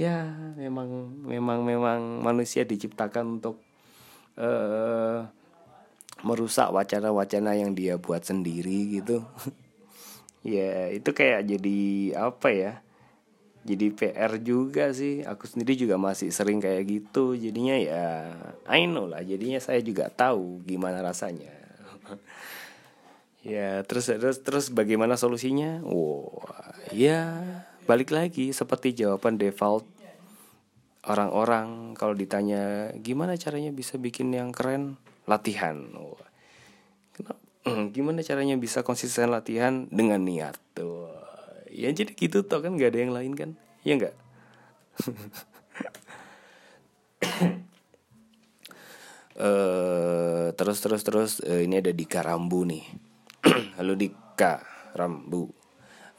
[0.00, 3.60] Ya memang memang memang manusia diciptakan untuk
[4.38, 5.26] uh,
[6.20, 9.24] merusak wacana-wacana yang dia buat sendiri gitu.
[10.40, 11.80] Ya itu kayak jadi
[12.16, 12.72] apa ya?
[13.60, 15.20] Jadi PR juga sih.
[15.20, 17.36] Aku sendiri juga masih sering kayak gitu.
[17.36, 18.32] Jadinya ya
[18.64, 19.20] I know lah.
[19.20, 21.52] Jadinya saya juga tahu gimana rasanya.
[23.40, 25.80] Ya terus terus terus bagaimana solusinya?
[25.80, 26.44] Wow
[26.92, 27.40] ya
[27.88, 28.52] balik lagi.
[28.52, 29.86] Seperti jawaban default
[31.06, 35.00] orang-orang kalau ditanya gimana caranya bisa bikin yang keren?
[35.24, 35.76] Latihan.
[35.96, 36.18] Wow.
[37.94, 39.86] gimana caranya bisa konsisten latihan?
[39.88, 40.56] Dengan niat.
[40.72, 41.12] Tuh.
[41.70, 42.74] Ya jadi gitu toh kan?
[42.74, 43.50] Nggak ada yang lain kan?
[43.86, 44.16] Ya nggak?
[49.40, 52.84] Uh, terus terus terus uh, ini ada Dika Rambu nih.
[53.78, 54.60] Halo Dika
[54.96, 55.59] Rambu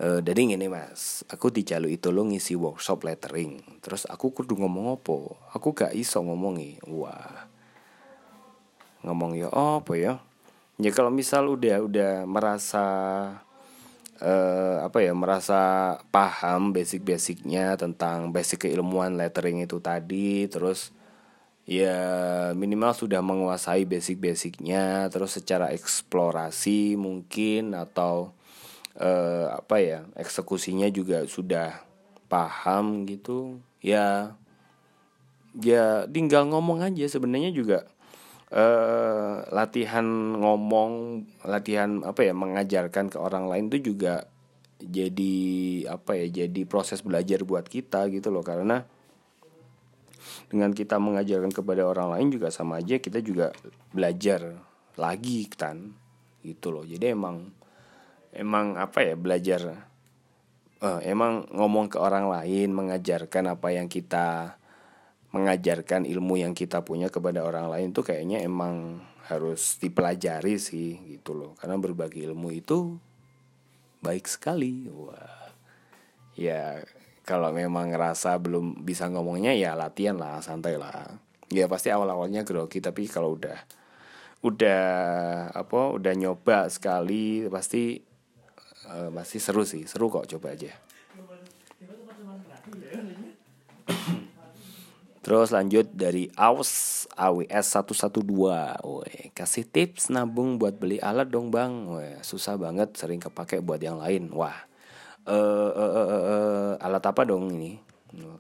[0.02, 1.22] uh, jadi gini mas.
[1.30, 3.62] Aku dicalu itu lo ngisi workshop lettering.
[3.80, 5.16] Terus aku kudu ngomong apa?
[5.54, 6.82] Aku gak iso ngomongi.
[6.90, 7.46] Wah.
[9.06, 10.14] Ngomong ya apa ya?
[10.82, 12.86] Ya kalau misal udah udah merasa
[14.22, 15.62] uh, apa ya merasa
[16.14, 20.94] paham basic-basicnya tentang basic keilmuan lettering itu tadi terus
[21.66, 21.98] ya
[22.58, 28.34] minimal sudah menguasai basic-basicnya terus secara eksplorasi mungkin atau
[29.00, 31.84] uh, apa ya eksekusinya juga sudah
[32.32, 34.36] paham gitu ya
[35.60, 37.06] ya tinggal ngomong aja.
[37.08, 37.88] Sebenarnya juga
[38.56, 40.06] uh, latihan
[40.40, 44.28] ngomong, latihan apa ya mengajarkan ke orang lain itu juga
[44.82, 45.36] jadi
[45.94, 48.46] apa ya jadi proses belajar buat kita gitu loh.
[48.46, 48.88] Karena
[50.48, 53.52] dengan kita mengajarkan kepada orang lain juga sama aja kita juga
[53.92, 54.56] belajar
[54.96, 55.92] lagi kan
[56.44, 56.84] gitu loh.
[56.88, 57.61] Jadi emang
[58.32, 59.92] emang apa ya belajar
[60.82, 64.58] uh, emang ngomong ke orang lain mengajarkan apa yang kita
[65.32, 69.00] mengajarkan ilmu yang kita punya kepada orang lain tuh kayaknya emang
[69.32, 71.56] harus dipelajari sih gitu loh.
[71.56, 73.00] Karena berbagi ilmu itu
[74.04, 74.92] baik sekali.
[74.92, 75.56] Wah.
[76.36, 76.84] Ya
[77.24, 81.16] kalau memang ngerasa belum bisa ngomongnya ya latihan lah santai lah.
[81.48, 83.56] Ya pasti awal awalnya grogi tapi kalau udah
[84.44, 84.84] udah
[85.54, 88.11] apa udah nyoba sekali pasti
[88.88, 90.74] uh, pasti seru sih seru kok coba aja.
[95.22, 98.26] Terus lanjut dari AWS AWS 112
[98.82, 101.86] Woy, Kasih tips nabung buat beli alat dong bang.
[101.86, 104.34] Woy, Susah banget sering kepake buat yang lain.
[104.34, 104.58] Wah
[105.30, 107.78] uh, uh, uh, uh, uh, Alat apa dong ini?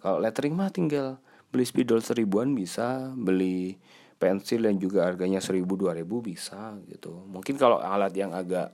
[0.02, 1.22] Kalau lettering mah tinggal
[1.54, 3.78] Beli spidol seribuan bisa Beli
[4.22, 7.26] pensil yang juga harganya seribu dua ribu bisa gitu.
[7.30, 8.70] Mungkin kalau alat yang agak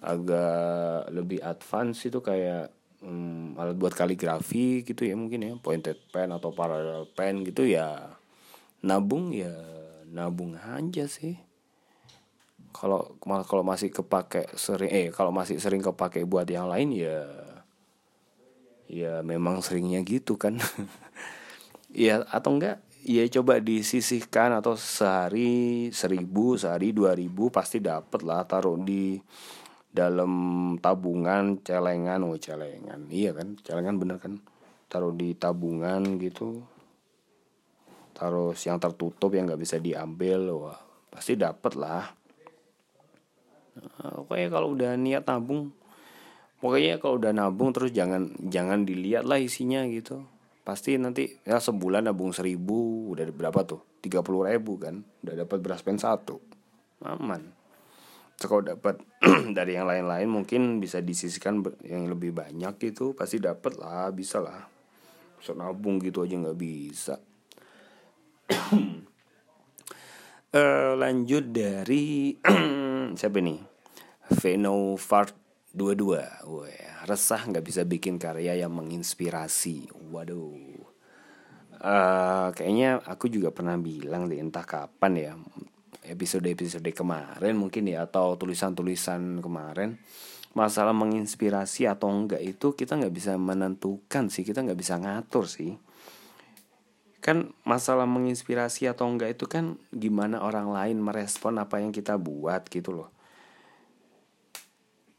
[0.00, 6.32] Agak lebih advance itu kayak hmm, alat buat kaligrafi gitu ya mungkin ya pointed pen
[6.32, 8.16] atau parallel pen gitu ya
[8.84, 9.52] nabung ya
[10.10, 11.36] nabung aja sih.
[12.76, 17.24] Kalau kalau masih kepake sering eh kalau masih sering kepake buat yang lain ya
[18.86, 20.56] ya memang seringnya gitu kan.
[21.96, 28.44] Ya atau enggak ya coba disisihkan atau sehari seribu sehari dua ribu pasti dapat lah
[28.44, 29.16] taruh di
[29.96, 30.32] dalam
[30.76, 33.08] tabungan celengan oh celengan.
[33.08, 33.56] Iya kan?
[33.64, 34.36] Celengan bener kan?
[34.92, 36.60] Taruh di tabungan gitu.
[38.12, 40.76] Taruh yang tertutup yang nggak bisa diambil wah
[41.08, 42.04] pasti dapet lah.
[43.76, 45.72] Nah, pokoknya kalau udah niat nabung
[46.60, 50.20] pokoknya kalau udah nabung terus jangan jangan dilihat lah isinya gitu.
[50.60, 53.80] Pasti nanti ya sebulan nabung seribu udah berapa tuh?
[54.04, 55.00] Tiga puluh ribu kan?
[55.24, 56.36] Udah dapat beras pen satu.
[57.04, 57.55] Aman
[58.44, 59.00] kalau dapat
[59.56, 64.68] dari yang lain-lain mungkin bisa disisikan yang lebih banyak gitu pasti dapat lah bisa lah.
[65.40, 67.16] So nabung gitu aja nggak bisa.
[70.52, 72.36] Uh, lanjut dari
[73.18, 73.58] siapa nih
[74.36, 75.32] Veno Fart
[75.72, 79.88] 22 Wah, resah nggak bisa bikin karya yang menginspirasi.
[80.12, 80.84] Waduh.
[81.76, 85.32] Uh, kayaknya aku juga pernah bilang deh entah kapan ya
[86.08, 89.98] episode-episode kemarin mungkin ya atau tulisan-tulisan kemarin
[90.56, 95.76] masalah menginspirasi atau enggak itu kita nggak bisa menentukan sih kita nggak bisa ngatur sih.
[97.20, 102.64] Kan masalah menginspirasi atau enggak itu kan gimana orang lain merespon apa yang kita buat
[102.72, 103.12] gitu loh.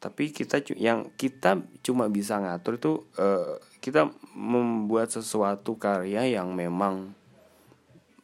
[0.02, 7.13] Tapi kita yang kita cuma bisa ngatur itu uh, kita membuat sesuatu karya yang memang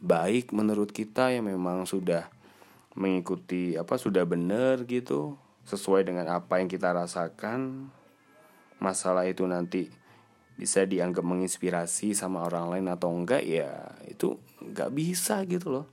[0.01, 2.32] baik menurut kita yang memang sudah
[2.93, 7.89] mengikuti apa sudah benar gitu sesuai dengan apa yang kita rasakan.
[8.83, 9.87] Masalah itu nanti
[10.53, 15.87] bisa dianggap menginspirasi sama orang lain atau enggak ya itu nggak bisa gitu loh.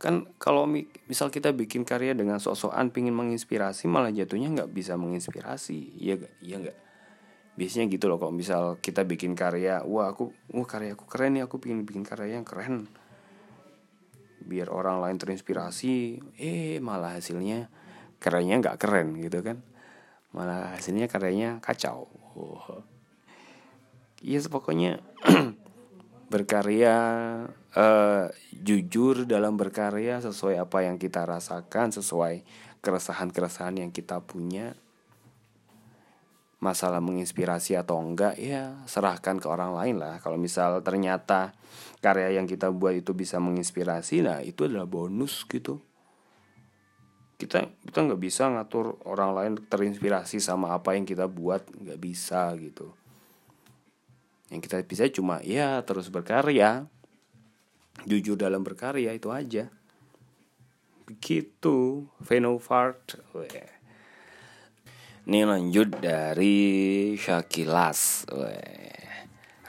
[0.00, 0.64] Kan kalau
[1.06, 6.56] misal kita bikin karya dengan sok-sokan pingin menginspirasi malah jatuhnya nggak bisa menginspirasi gak iya
[6.56, 6.78] nggak
[7.60, 11.44] biasanya gitu loh kalau misal kita bikin karya wah aku wah karya aku keren nih
[11.44, 12.88] aku pingin bikin karya yang keren
[14.50, 17.70] biar orang lain terinspirasi eh malah hasilnya
[18.18, 19.62] karyanya nggak keren gitu kan
[20.34, 22.82] malah hasilnya karyanya kacau oh.
[24.18, 24.98] iya pokoknya
[26.34, 26.94] berkarya
[27.74, 32.42] uh, jujur dalam berkarya sesuai apa yang kita rasakan sesuai
[32.82, 34.74] keresahan-keresahan yang kita punya
[36.60, 40.20] masalah menginspirasi atau enggak ya serahkan ke orang lain lah.
[40.20, 41.56] Kalau misal ternyata
[42.04, 45.80] karya yang kita buat itu bisa menginspirasi nah itu adalah bonus gitu.
[47.40, 52.52] Kita kita nggak bisa ngatur orang lain terinspirasi sama apa yang kita buat nggak bisa
[52.60, 52.92] gitu.
[54.52, 56.84] Yang kita bisa cuma ya terus berkarya.
[58.04, 59.72] Jujur dalam berkarya itu aja.
[61.08, 62.04] Begitu.
[62.20, 63.16] Venofart
[65.30, 66.58] ini lanjut dari
[67.14, 68.26] Syakilas.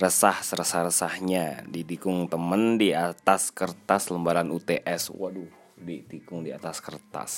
[0.01, 5.45] Resah resah resahnya didikung temen di atas kertas lembaran UTS waduh
[5.77, 7.33] didikung di atas kertas.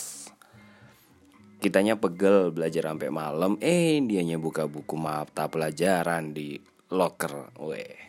[1.60, 3.60] Kitanya pegel belajar sampai malam.
[3.60, 6.56] Eh dianya buka buku mata pelajaran di
[6.96, 7.52] locker.
[7.60, 8.08] Weh.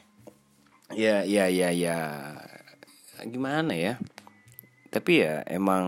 [0.94, 1.98] Ya ya ya ya.
[3.26, 3.98] Gimana ya?
[4.94, 5.86] Tapi ya emang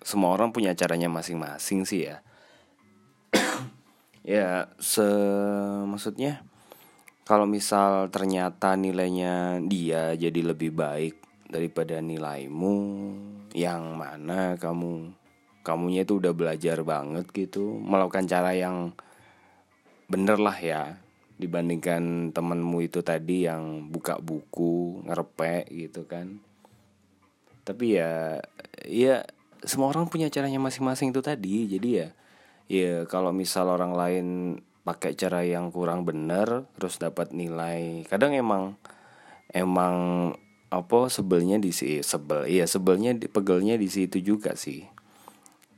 [0.00, 2.23] semua orang punya caranya masing-masing sih ya
[4.24, 5.04] ya se
[5.84, 6.40] maksudnya
[7.24, 11.14] kalau misal ternyata nilainya dia jadi lebih baik
[11.48, 12.76] daripada nilaimu
[13.52, 15.12] yang mana kamu
[15.64, 18.96] kamunya itu udah belajar banget gitu melakukan cara yang
[20.08, 26.38] bener lah ya dibandingkan temenmu itu tadi yang buka buku ngerepek gitu kan.
[27.66, 28.38] Tapi ya
[28.86, 29.24] ya
[29.64, 32.08] semua orang punya caranya masing-masing itu tadi jadi ya
[32.70, 34.26] ya kalau misal orang lain
[34.84, 38.76] pakai cara yang kurang bener terus dapat nilai kadang emang
[39.48, 39.96] emang
[40.74, 44.82] apa sebelnya di si sebel iya sebelnya pegelnya di situ juga sih.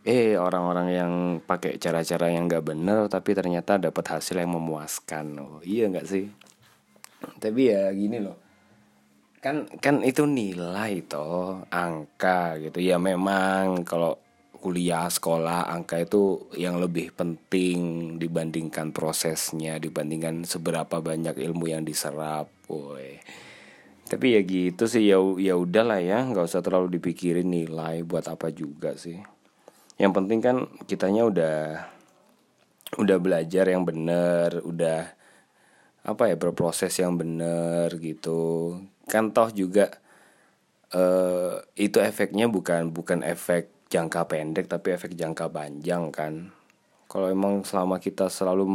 [0.07, 5.27] Eh orang-orang yang pakai cara-cara yang nggak bener tapi ternyata dapat hasil yang memuaskan.
[5.43, 6.31] Oh iya nggak sih?
[7.43, 8.47] Tapi ya gini loh
[9.45, 12.83] kan kan itu nilai toh angka gitu.
[12.83, 14.19] Ya memang kalau
[14.67, 22.51] kuliah sekolah angka itu yang lebih penting dibandingkan prosesnya dibandingkan seberapa banyak ilmu yang diserap
[22.67, 23.23] boy
[24.07, 28.55] tapi ya gitu sih ya ya udahlah ya nggak usah terlalu dipikirin nilai buat apa
[28.55, 29.19] juga sih.
[29.99, 31.59] Yang penting kan kitanya udah
[33.03, 35.11] udah belajar yang bener udah
[36.07, 38.79] apa ya berproses yang bener gitu.
[39.11, 39.91] Kan toh juga
[40.95, 46.51] uh, itu efeknya bukan bukan efek jangka pendek tapi efek jangka panjang kan.
[47.07, 48.67] Kalau emang selama kita selalu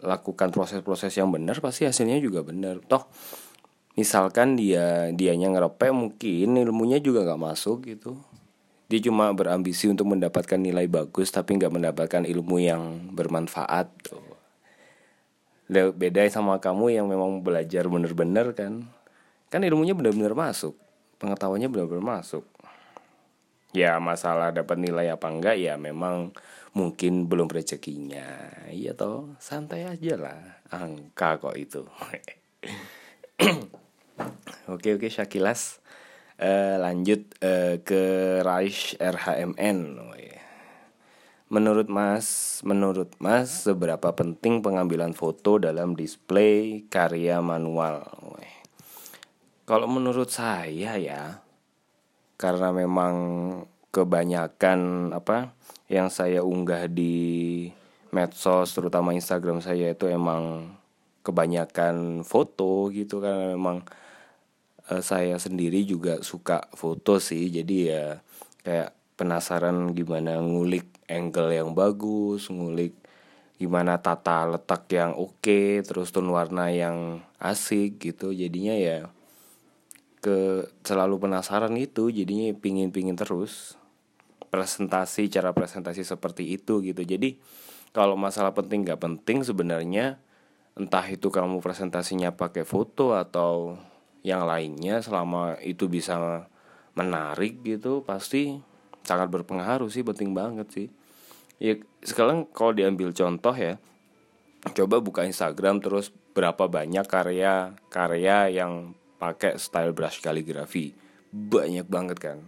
[0.00, 2.80] melakukan proses-proses yang benar pasti hasilnya juga benar.
[2.88, 3.04] Toh
[3.94, 8.16] misalkan dia dianya ngerepek mungkin ilmunya juga nggak masuk gitu.
[8.88, 14.24] Dia cuma berambisi untuk mendapatkan nilai bagus tapi nggak mendapatkan ilmu yang bermanfaat tuh.
[15.68, 18.84] Beda sama kamu yang memang belajar bener-bener kan.
[19.52, 20.76] Kan ilmunya bener-bener masuk
[21.20, 22.44] pengetahuannya bener-bener masuk
[23.74, 26.30] ya masalah dapat nilai apa enggak ya memang
[26.78, 31.82] mungkin belum rezekinya iya toh santai aja lah angka kok itu
[34.72, 35.82] oke oke Syakilas
[36.34, 38.02] Uh, lanjut uh, ke
[38.42, 39.78] Raish RHMN.
[40.02, 40.42] Oh, yeah.
[41.46, 48.02] Menurut Mas, menurut Mas seberapa penting pengambilan foto dalam display karya manual?
[48.18, 48.66] Oh, yeah.
[49.62, 51.43] Kalau menurut saya ya,
[52.34, 53.14] karena memang
[53.94, 55.54] kebanyakan apa
[55.86, 57.68] yang saya unggah di
[58.10, 60.74] medsos terutama Instagram saya itu emang
[61.22, 63.22] kebanyakan foto gitu.
[63.22, 63.86] Kan memang
[64.90, 67.50] uh, saya sendiri juga suka foto sih.
[67.50, 68.18] Jadi ya
[68.66, 72.96] kayak penasaran gimana ngulik angle yang bagus ngulik
[73.54, 78.34] gimana tata letak yang oke okay, terus tone warna yang asik gitu.
[78.34, 79.06] Jadinya ya
[80.24, 83.76] ke selalu penasaran itu jadinya pingin pingin terus
[84.48, 87.04] presentasi cara presentasi seperti itu gitu.
[87.04, 87.36] Jadi
[87.92, 90.16] kalau masalah penting nggak penting sebenarnya
[90.80, 93.76] entah itu kamu presentasinya pakai foto atau
[94.24, 96.48] yang lainnya selama itu bisa
[96.96, 98.56] menarik gitu pasti
[99.04, 100.88] sangat berpengaruh sih penting banget sih.
[101.60, 103.76] Ya sekarang kalau diambil contoh ya
[104.72, 110.94] coba buka Instagram terus berapa banyak karya karya yang pakai style brush kaligrafi.
[111.30, 112.38] Banyak banget kan.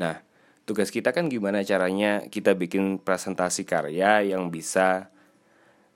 [0.00, 0.20] Nah
[0.62, 5.10] tugas kita kan gimana caranya kita bikin presentasi karya yang bisa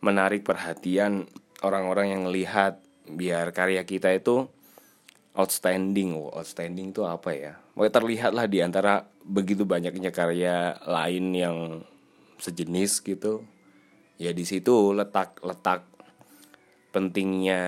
[0.03, 1.27] menarik perhatian
[1.65, 4.51] orang-orang yang melihat biar karya kita itu
[5.37, 6.17] outstanding.
[6.33, 7.53] Outstanding itu apa ya?
[7.77, 11.57] Mau terlihat lah di antara begitu banyaknya karya lain yang
[12.41, 13.45] sejenis gitu.
[14.17, 15.85] Ya di situ letak letak
[16.91, 17.63] pentingnya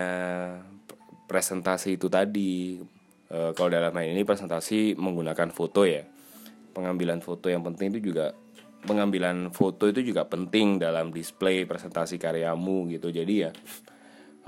[1.28, 2.80] presentasi itu tadi.
[3.28, 6.02] E, kalau dalam hal ini presentasi menggunakan foto ya.
[6.72, 8.32] Pengambilan foto yang penting itu juga
[8.82, 13.12] pengambilan foto itu juga penting dalam display presentasi karyamu gitu.
[13.12, 13.50] Jadi ya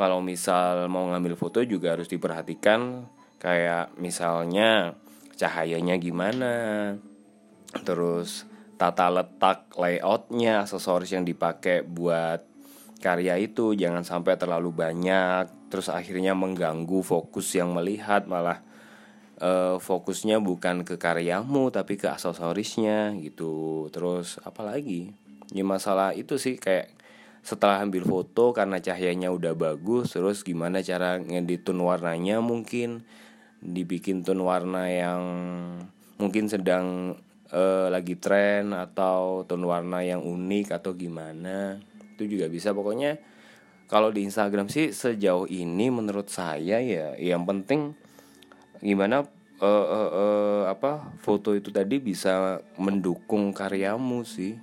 [0.00, 3.04] kalau misal mau ngambil foto juga harus diperhatikan
[3.36, 4.96] kayak misalnya
[5.36, 6.54] cahayanya gimana
[7.84, 8.48] terus
[8.80, 12.40] tata letak layoutnya aksesoris yang dipakai buat
[13.04, 13.76] karya itu.
[13.76, 18.60] Jangan sampai terlalu banyak terus akhirnya mengganggu fokus yang melihat malah
[19.40, 23.86] uh, fokusnya bukan ke karyamu tapi ke aksesorisnya gitu.
[23.90, 25.14] Terus apalagi?
[25.50, 26.94] Ya masalah itu sih kayak
[27.40, 33.02] setelah ambil foto karena cahayanya udah bagus terus gimana cara ngeditun warnanya mungkin?
[33.60, 35.22] Dibikin tone warna yang
[36.16, 37.16] mungkin sedang
[37.52, 41.76] uh, lagi tren atau tone warna yang unik atau gimana?
[42.16, 42.72] Itu juga bisa.
[42.72, 43.20] Pokoknya
[43.90, 47.98] kalau di Instagram sih sejauh ini menurut saya ya yang penting
[48.78, 49.26] gimana
[49.60, 54.56] uh, uh, uh, apa foto itu tadi bisa mendukung karyamu sih.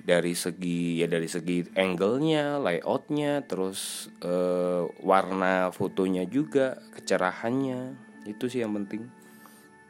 [0.00, 8.64] Dari segi ya dari segi angle-nya, layoutnya, terus uh, warna fotonya juga, kecerahannya itu sih
[8.64, 9.06] yang penting.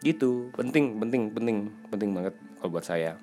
[0.02, 3.16] Gitu penting penting penting penting banget kalau buat saya.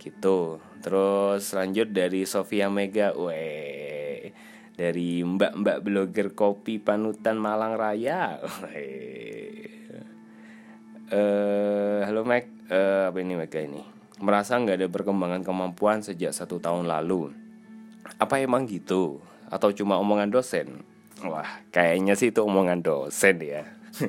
[0.00, 4.32] Gitu terus lanjut dari Sofia Mega weh.
[4.74, 8.40] Dari mbak-mbak blogger kopi panutan Malang Raya
[11.10, 12.46] uh, halo Mac.
[12.70, 13.82] Uh, apa ini Mega ini?
[14.22, 17.34] Merasa nggak ada perkembangan kemampuan sejak satu tahun lalu?
[18.16, 19.18] Apa emang gitu?
[19.50, 20.86] Atau cuma omongan dosen?
[21.26, 23.66] Wah kayaknya sih itu omongan dosen ya.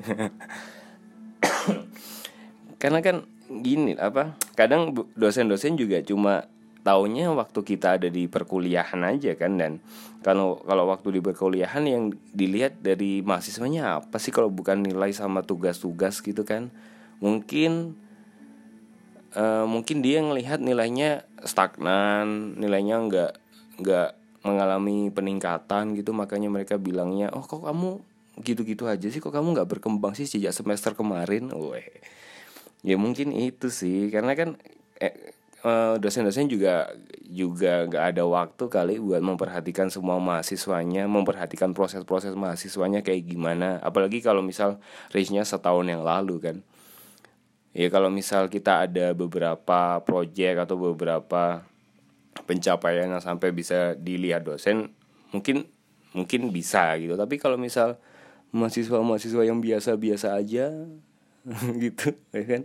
[2.82, 6.48] Karena kan gini apa kadang dosen-dosen juga cuma
[6.82, 9.78] taunya waktu kita ada di perkuliahan aja kan dan
[10.22, 12.04] kalau kalau waktu di perkuliahan yang
[12.34, 16.70] dilihat dari mahasiswanya apa sih kalau bukan nilai sama tugas-tugas gitu kan?
[17.22, 17.98] Mungkin
[19.34, 23.32] uh, mungkin dia ngelihat nilainya stagnan nilainya nggak
[23.82, 24.10] nggak
[24.42, 28.02] mengalami peningkatan gitu makanya mereka bilangnya oh kok kamu
[28.46, 29.18] gitu-gitu aja sih?
[29.18, 31.50] Kok kamu nggak berkembang sih sejak semester kemarin?
[31.50, 31.90] Weh.
[32.86, 34.58] Ya mungkin itu sih karena kan
[35.02, 35.34] eh,
[35.66, 36.90] eh, dosen-dosen juga
[37.32, 43.80] juga nggak ada waktu kali buat memperhatikan semua mahasiswanya memperhatikan proses-proses mahasiswanya kayak gimana.
[43.80, 44.84] Apalagi kalau misal
[45.16, 46.58] range-nya setahun yang lalu kan.
[47.72, 51.64] Ya kalau misal kita ada beberapa project atau beberapa
[52.44, 54.92] pencapaian yang sampai bisa dilihat dosen
[55.32, 55.64] mungkin
[56.12, 57.16] mungkin bisa gitu.
[57.16, 57.96] Tapi kalau misal
[58.52, 60.76] mahasiswa-mahasiswa yang biasa-biasa aja
[61.84, 62.62] gitu ya kan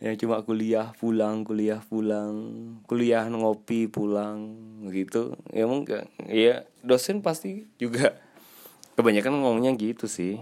[0.00, 2.34] ya cuma kuliah pulang kuliah pulang.
[2.88, 4.56] Kuliah ngopi pulang
[4.88, 5.36] gitu.
[5.52, 8.16] Ya mungkin ya dosen pasti juga
[8.96, 10.40] kebanyakan ngomongnya gitu sih.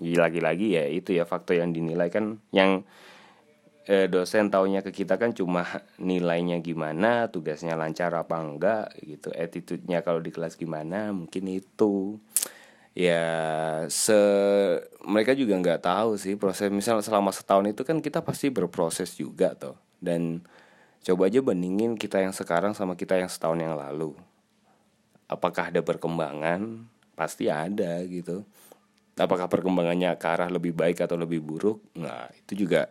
[0.00, 2.40] Lagi-lagi ya itu ya faktor yang dinilai kan.
[2.50, 2.88] Yang
[3.84, 5.64] eh, dosen taunya ke kita kan cuma
[6.00, 9.28] nilainya gimana tugasnya lancar apa enggak gitu.
[9.28, 12.16] Attitude-nya kalau di kelas gimana mungkin itu
[12.94, 13.26] ya
[13.90, 14.14] se
[15.02, 16.70] mereka juga nggak tahu sih proses.
[16.70, 19.76] Misal selama setahun itu kan kita pasti berproses juga toh.
[19.98, 20.40] Dan
[21.04, 24.14] coba aja bandingin kita yang sekarang sama kita yang setahun yang lalu.
[25.26, 26.86] Apakah ada perkembangan?
[27.18, 28.46] Pasti ada gitu.
[29.14, 31.82] Apakah perkembangannya ke arah lebih baik atau lebih buruk?
[31.98, 32.90] Nah itu juga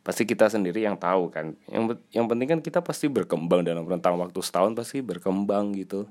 [0.00, 1.52] pasti kita sendiri yang tahu kan.
[1.68, 6.08] Yang yang penting kan kita pasti berkembang dalam rentang waktu setahun pasti berkembang gitu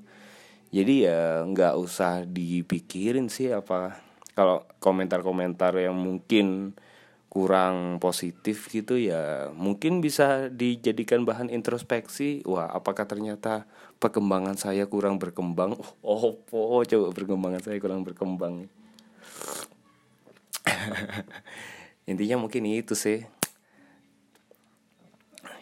[0.70, 3.98] jadi ya nggak usah dipikirin sih apa
[4.38, 6.78] kalau komentar-komentar yang mungkin
[7.30, 12.42] kurang positif gitu ya mungkin bisa dijadikan bahan introspeksi.
[12.42, 13.70] Wah apakah ternyata
[14.02, 15.78] perkembangan saya kurang berkembang?
[16.02, 18.66] Oh, oh coba perkembangan saya kurang berkembang.
[22.10, 23.22] Intinya mungkin itu sih.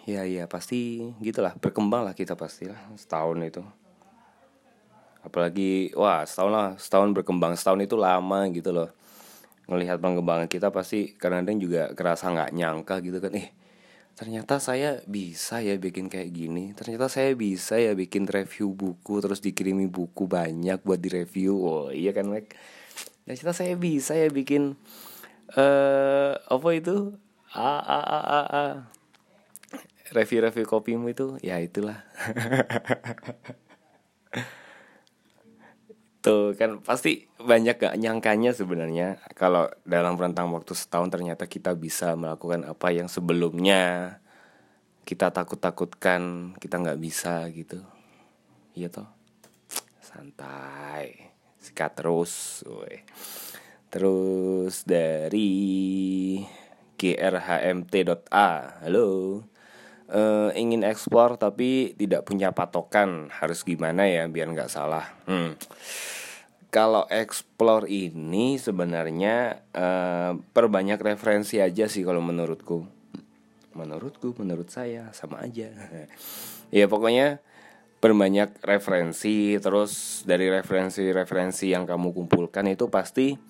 [0.09, 3.61] Ya ya pasti gitulah berkembang lah kita pastilah setahun itu
[5.29, 8.89] apalagi wah setahun lah setahun berkembang setahun itu lama gitu loh.
[9.69, 13.53] Ngelihat pengembangan kita pasti kadang-kadang juga kerasa nggak nyangka gitu kan eh
[14.19, 16.75] ternyata saya bisa ya bikin kayak gini.
[16.75, 21.55] Ternyata saya bisa ya bikin review buku terus dikirimi buku banyak buat direview.
[21.55, 22.51] Oh iya kan Mac?
[23.29, 24.75] Ternyata saya bisa ya bikin
[25.55, 27.15] eh apa itu?
[27.55, 28.65] A a a a, a.
[30.17, 31.37] review-review kopimu itu.
[31.45, 32.03] Ya itulah
[36.19, 42.19] tuh kan pasti banyak gak nyangkanya sebenarnya kalau dalam rentang waktu setahun ternyata kita bisa
[42.19, 44.19] melakukan apa yang sebelumnya
[45.09, 47.81] kita takut-takutkan kita nggak bisa gitu.
[48.77, 49.09] Iya toh?
[50.05, 51.33] Santai.
[51.57, 53.03] Sikat terus woy.
[53.89, 55.49] terus dari
[57.01, 58.51] grhmt.a
[58.85, 59.09] halo
[60.13, 63.29] uh, ingin ekspor tapi tidak punya patokan.
[63.33, 65.07] Harus gimana ya biar nggak salah.
[65.29, 65.55] Hmm.
[66.69, 72.85] kalau eksplor ini sebenarnya uh, perbanyak referensi aja sih kalau menurutku.
[73.73, 75.73] Menurutku menurut saya sama aja.
[76.69, 77.41] Ya pokoknya
[78.05, 83.41] berbanyak referensi terus dari referensi-referensi yang kamu kumpulkan itu pasti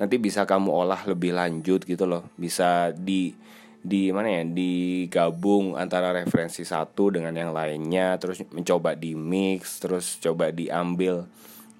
[0.00, 2.30] nanti bisa kamu olah lebih lanjut gitu loh.
[2.38, 3.34] Bisa di
[3.82, 10.22] di mana ya digabung antara referensi satu dengan yang lainnya terus mencoba di mix terus
[10.22, 11.26] coba diambil.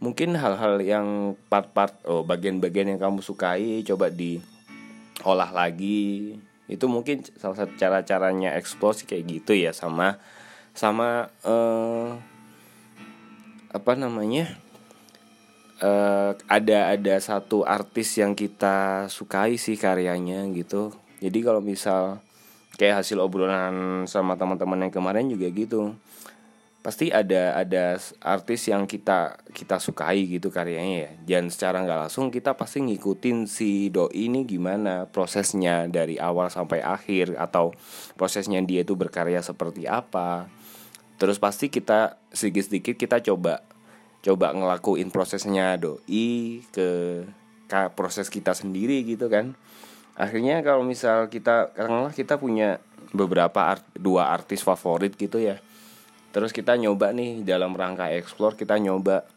[0.03, 6.35] Mungkin hal-hal yang part-part oh bagian-bagian yang kamu sukai coba diolah lagi.
[6.67, 10.19] Itu mungkin salah satu cara caranya eksplosif kayak gitu ya sama
[10.75, 12.19] sama uh,
[13.71, 14.59] apa namanya
[15.79, 22.19] uh, ada ada satu artis yang kita sukai sih karyanya gitu jadi kalau misal
[22.75, 25.95] kayak hasil obrolan sama teman-teman yang kemarin juga gitu
[26.83, 31.11] pasti ada ada artis yang kita kita sukai gitu karyanya ya.
[31.23, 36.83] Dan secara nggak langsung kita pasti ngikutin si doi ini gimana prosesnya dari awal sampai
[36.83, 37.71] akhir atau
[38.19, 40.51] prosesnya dia itu berkarya seperti apa.
[41.23, 43.63] Terus pasti kita sedikit-sedikit kita coba
[44.27, 46.91] coba ngelakuin prosesnya doi ke
[47.95, 49.55] proses kita sendiri gitu kan
[50.17, 52.83] akhirnya kalau misal kita karena kita punya
[53.13, 55.61] beberapa art, dua artis favorit gitu ya.
[56.33, 59.29] Terus kita nyoba nih dalam rangka explore kita nyoba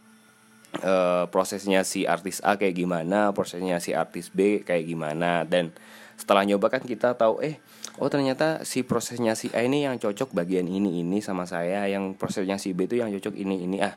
[0.80, 5.44] uh, prosesnya si artis A kayak gimana prosesnya si artis B kayak gimana.
[5.44, 5.76] Dan
[6.16, 7.60] setelah nyoba kan kita tahu eh
[8.00, 12.16] oh ternyata si prosesnya si A ini yang cocok bagian ini ini sama saya yang
[12.16, 13.96] prosesnya si B itu yang cocok ini ini ah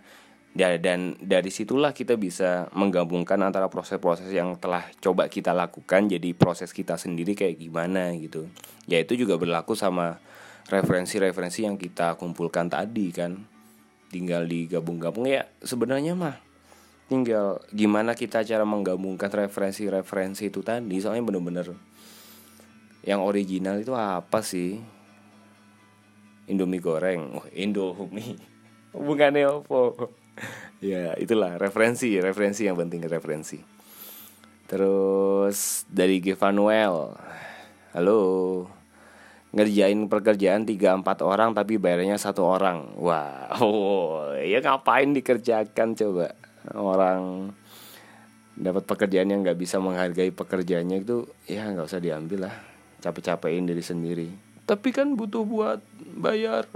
[0.57, 6.75] dan dari situlah kita bisa menggabungkan antara proses-proses yang telah coba kita lakukan jadi proses
[6.75, 8.51] kita sendiri kayak gimana gitu.
[8.91, 10.19] Ya itu juga berlaku sama
[10.67, 13.39] referensi-referensi yang kita kumpulkan tadi kan.
[14.11, 15.31] Tinggal digabung-gabung.
[15.31, 16.41] Ya sebenarnya mah
[17.07, 20.99] tinggal gimana kita cara menggabungkan referensi-referensi itu tadi.
[20.99, 21.77] Soalnya bener-bener
[23.07, 24.81] yang original itu apa sih?
[26.51, 27.37] Indomie goreng.
[27.37, 28.41] Oh Indomie.
[28.97, 30.09] Bukannya apa
[30.93, 33.59] ya itulah referensi referensi yang penting referensi.
[34.69, 37.17] Terus dari Givanuel.
[37.97, 38.21] Halo.
[39.49, 43.01] Ngerjain pekerjaan tiga empat orang tapi bayarnya satu orang.
[43.01, 44.37] Wah wow.
[44.53, 46.37] ya ngapain dikerjakan coba?
[46.77, 47.53] Orang
[48.59, 52.55] dapat pekerjaan yang nggak bisa menghargai pekerjaannya itu ya nggak usah diambil lah.
[53.01, 54.29] Capek-capekin diri sendiri.
[54.69, 55.81] Tapi kan butuh buat
[56.13, 56.69] bayar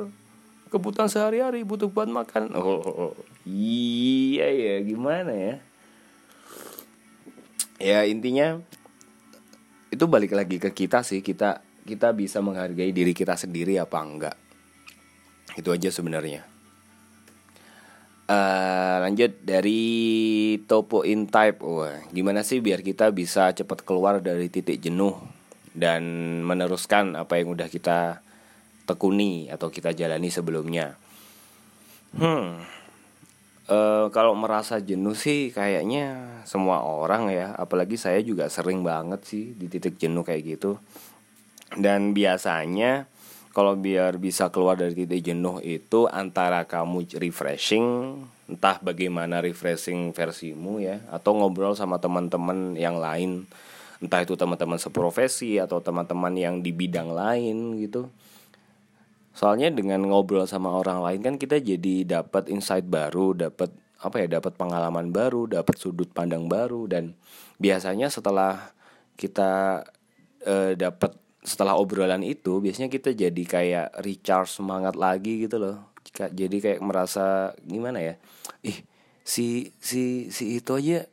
[0.72, 2.56] kebutuhan sehari-hari butuh buat makan.
[2.56, 3.12] Oh
[3.46, 4.76] iya ya.
[4.86, 5.54] Gimana ya?
[7.82, 8.62] Ya intinya
[9.90, 11.20] itu balik lagi ke kita sih.
[11.20, 14.36] Kita kita bisa menghargai diri kita sendiri apa enggak.
[15.58, 16.46] Itu aja sebenarnya.
[18.30, 19.82] Uh, lanjut dari
[20.64, 21.58] topo in type.
[21.66, 25.18] Wah gimana sih biar kita bisa cepat keluar dari titik jenuh
[25.74, 26.04] dan
[26.46, 28.22] meneruskan apa yang udah kita
[28.86, 30.94] tekuni atau kita jalani sebelumnya?
[32.14, 32.81] Hmm
[33.70, 39.54] Uh, kalau merasa jenuh sih kayaknya semua orang ya, apalagi saya juga sering banget sih
[39.54, 40.82] di titik jenuh kayak gitu.
[41.78, 43.06] Dan biasanya
[43.54, 48.18] kalau biar bisa keluar dari titik jenuh itu antara kamu refreshing
[48.50, 53.46] entah bagaimana refreshing versimu ya atau ngobrol sama teman-teman yang lain.
[54.02, 58.10] Entah itu teman-teman seprofesi atau teman-teman yang di bidang lain gitu
[59.32, 63.72] soalnya dengan ngobrol sama orang lain kan kita jadi dapat insight baru dapat
[64.02, 66.90] apa ya dapat pengalaman baru dapat sudut pandang baru.
[66.90, 67.14] Dan
[67.62, 68.74] biasanya setelah
[69.14, 69.82] kita
[70.42, 75.94] eh, dapat setelah obrolan itu biasanya kita jadi kayak recharge semangat lagi gitu loh.
[76.12, 78.14] Jadi kayak merasa gimana ya
[78.60, 78.84] ih
[79.22, 81.08] si si si itu aja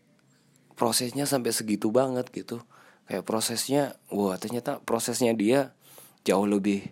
[0.76, 2.62] prosesnya sampai segitu banget gitu.
[3.06, 5.78] Kayak prosesnya wah ternyata prosesnya dia
[6.26, 6.90] jauh lebih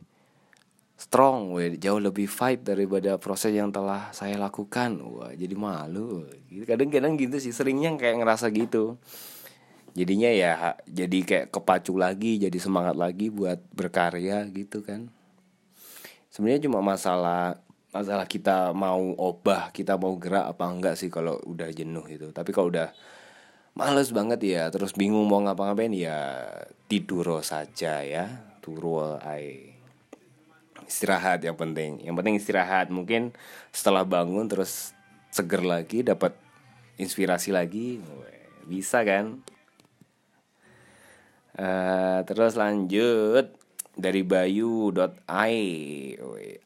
[0.98, 4.98] strong we, jauh lebih fight daripada proses yang telah saya lakukan.
[5.06, 6.26] Wah jadi malu.
[6.66, 8.98] Kadang-kadang gitu sih seringnya kayak ngerasa gitu.
[9.94, 15.14] Jadinya ya jadi kayak kepacu lagi jadi semangat lagi buat berkarya gitu kan.
[16.34, 17.62] Sebenarnya cuma masalah
[17.94, 22.34] masalah kita mau obah kita mau gerak apa enggak sih kalau udah jenuh itu.
[22.34, 22.90] Tapi kalau udah
[23.78, 26.42] males banget ya terus bingung mau ngapa-ngapain ya
[26.90, 28.58] tidur saja ya.
[28.62, 29.77] Turu ai
[30.86, 32.04] istirahat yang penting.
[32.06, 32.88] Yang penting istirahat.
[32.94, 33.34] Mungkin
[33.74, 34.94] setelah bangun terus
[35.34, 36.38] seger lagi dapat
[37.02, 37.98] inspirasi lagi
[38.68, 39.42] bisa kan?
[41.58, 43.58] Uh, terus lanjut.
[43.98, 45.58] Dari bayu.ai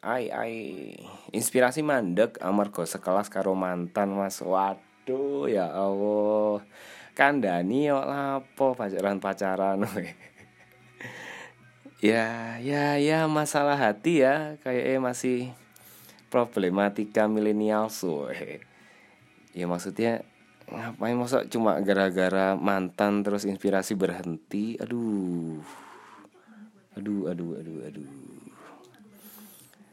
[0.03, 0.55] ai ai.
[1.31, 4.43] Inspirasi mandek amargo sekelas karo mantan mas.
[4.43, 6.59] Waduh ya Allah.
[7.15, 9.79] Kandani yo lapo pacaran pacaran
[12.01, 15.39] ya ya ya masalah hati ya kayak eh, masih
[16.33, 18.25] problematika milenial so
[19.53, 20.25] ya maksudnya
[20.71, 24.79] ngapain masa cuma gara-gara mantan terus inspirasi berhenti?
[24.79, 25.59] Aduh.
[26.95, 28.11] Aduh aduh aduh aduh.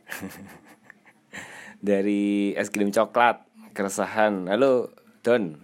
[1.91, 3.43] Dari es krim coklat
[3.75, 4.47] keresahan.
[4.47, 4.95] Halo
[5.27, 5.59] Don.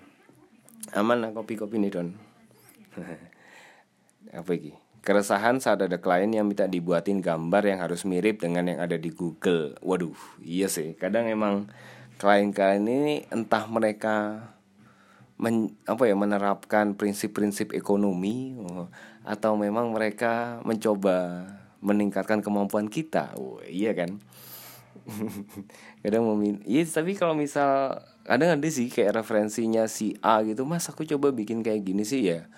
[0.99, 2.09] Aman kopi kopi nih Don.
[4.34, 8.80] Apa ini keresahan saat ada klien yang minta dibuatin gambar yang harus mirip dengan yang
[8.80, 9.76] ada di Google.
[9.84, 10.96] Waduh iya sih.
[10.96, 11.68] Kadang emang
[12.16, 14.48] klien-klien ini entah mereka
[15.36, 18.88] men, apa ya menerapkan prinsip-prinsip ekonomi oh,
[19.28, 21.44] atau memang mereka mencoba
[21.84, 23.36] meningkatkan kemampuan kita.
[23.36, 24.24] Oh, iya kan?
[26.02, 30.88] Kadang mau iya tapi kalau misal kadang ada sih kayak referensinya si A gitu mas
[30.88, 32.48] aku coba bikin kayak gini sih ya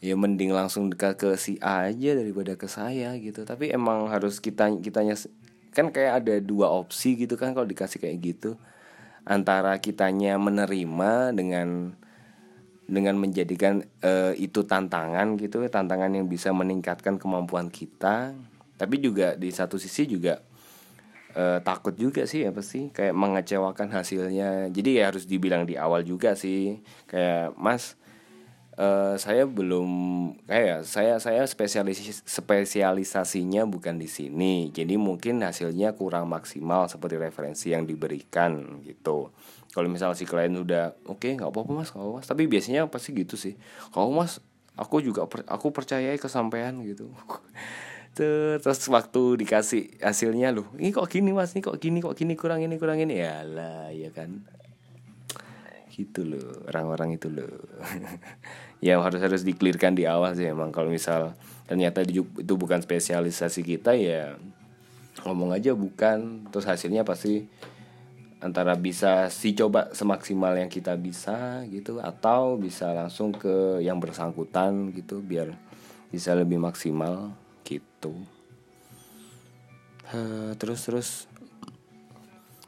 [0.00, 3.42] ya mending langsung dekat ke si A aja daripada ke saya gitu.
[3.48, 5.16] Tapi emang harus kita kitanya
[5.72, 8.60] kan kayak ada dua opsi gitu kan kalau dikasih kayak gitu.
[9.26, 11.98] Antara kitanya menerima dengan
[12.86, 18.36] dengan menjadikan uh, itu tantangan gitu tantangan yang bisa meningkatkan kemampuan kita.
[18.76, 20.38] Tapi juga di satu sisi juga
[21.34, 24.70] uh, takut juga sih apa sih kayak mengecewakan hasilnya.
[24.70, 26.78] Jadi ya harus dibilang di awal juga sih
[27.10, 27.98] kayak mas
[28.76, 29.88] Uh, saya belum
[30.44, 34.68] kayak saya saya spesialis spesialisasinya bukan di sini.
[34.68, 39.32] Jadi mungkin hasilnya kurang maksimal seperti referensi yang diberikan gitu.
[39.72, 43.16] Kalau misal si klien udah oke okay, nggak apa-apa mas kalau mas tapi biasanya pasti
[43.16, 43.56] gitu sih.
[43.96, 44.44] Kalau mas
[44.76, 47.08] aku juga per, aku percayai kesampaian gitu.
[48.16, 51.56] Terus waktu dikasih hasilnya loh ini kok gini mas?
[51.56, 53.24] Ini kok gini kok gini kurang ini kurang ini.
[53.24, 54.44] Ya lah ya kan
[55.96, 57.48] gitu loh orang-orang itu loh.
[58.84, 60.68] Ya harus harus diklirkan di awal sih emang.
[60.68, 61.32] Kalau misal
[61.64, 64.36] ternyata itu bukan spesialisasi kita ya
[65.24, 66.44] ngomong aja bukan.
[66.52, 67.48] Terus hasilnya pasti
[68.44, 74.92] antara bisa si coba semaksimal yang kita bisa gitu atau bisa langsung ke yang bersangkutan
[74.92, 75.56] gitu biar
[76.12, 77.32] bisa lebih maksimal
[77.64, 78.12] gitu.
[80.12, 81.08] Uh, terus terus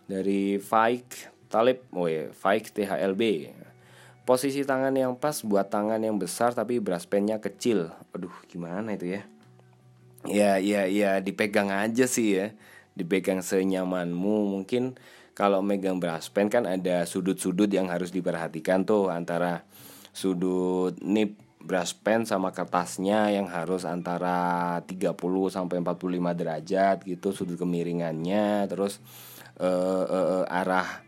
[0.09, 3.53] dari Faik Talib, oh ya, Faik THLB.
[4.29, 7.89] Posisi tangan yang pas buat tangan yang besar tapi brush pennya kecil.
[8.13, 9.23] Aduh, gimana itu ya?
[10.29, 12.47] Ya, ya, ya, dipegang aja sih ya.
[12.93, 14.53] Dipegang senyamanmu.
[14.53, 15.01] Mungkin
[15.33, 19.65] kalau megang brush pen kan ada sudut-sudut yang harus diperhatikan tuh antara
[20.11, 25.15] sudut nip brush pen sama kertasnya yang harus antara 30
[25.47, 28.99] sampai 45 derajat gitu sudut kemiringannya terus
[29.63, 31.08] uh, uh, arah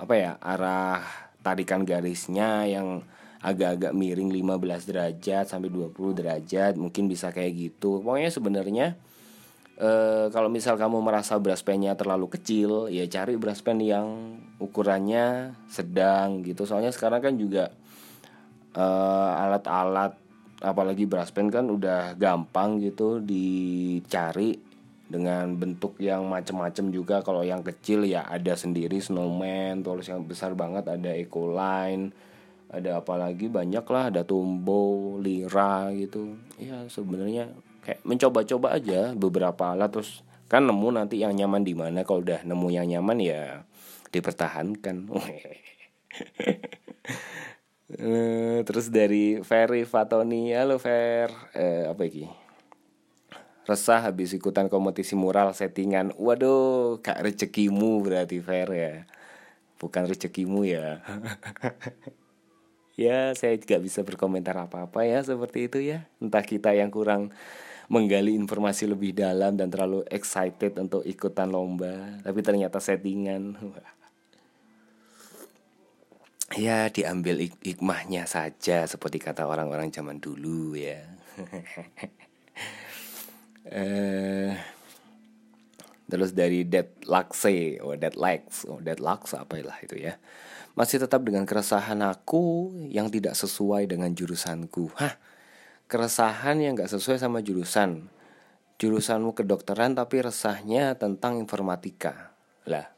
[0.00, 1.04] apa ya arah
[1.44, 3.04] tarikan garisnya yang
[3.40, 8.04] agak-agak miring 15 derajat sampai 20 derajat mungkin bisa kayak gitu.
[8.04, 8.86] Pokoknya sebenarnya
[9.80, 9.90] e,
[10.28, 16.44] kalau misal kamu merasa brush pennya terlalu kecil ya cari brush pen yang ukurannya sedang
[16.44, 16.68] gitu.
[16.68, 17.72] Soalnya sekarang kan juga
[18.76, 20.14] eh, alat-alat
[20.60, 24.69] apalagi brush pen kan udah gampang gitu dicari
[25.10, 27.16] dengan bentuk yang macam-macam juga.
[27.26, 32.14] Kalau yang kecil ya ada sendiri snowman terus yang besar banget ada ecoline
[32.70, 36.38] ada apa lagi banyak lah ada tumbo lira gitu.
[36.62, 37.50] Ya sebenarnya
[37.82, 42.06] kayak mencoba-coba aja beberapa alat terus kan nemu nanti yang nyaman di mana.
[42.06, 43.66] Kalau udah nemu yang nyaman ya
[44.14, 44.96] dipertahankan.
[47.90, 50.54] Eh, terus dari Ferry Fatoni.
[50.54, 51.26] Halo Fer.
[51.58, 52.30] Eh, apa ini
[53.68, 56.16] resah habis ikutan kompetisi mural settingan.
[56.16, 58.94] Waduh kak rezekimu berarti fair ya.
[59.80, 61.00] Bukan rezekimu ya.
[63.00, 66.04] Ya saya tidak bisa berkomentar apa-apa ya seperti itu ya.
[66.20, 67.32] Entah kita yang kurang
[67.88, 73.56] menggali informasi lebih dalam dan terlalu excited untuk ikutan lomba tapi ternyata settingan.
[76.50, 80.98] Ya diambil ik hikmahnya saja seperti kata orang-orang zaman dulu ya.
[83.70, 84.52] eh
[86.10, 90.18] terus dari Dead Laxe, oh Dead Lax, oh Dead Lax apa lah itu ya.
[90.74, 94.90] Masih tetap dengan keresahan aku yang tidak sesuai dengan jurusanku.
[94.98, 95.14] Hah?
[95.90, 98.10] Keresahan yang gak sesuai sama jurusan.
[98.78, 102.34] Jurusanmu kedokteran tapi resahnya tentang informatika.
[102.66, 102.90] Lah.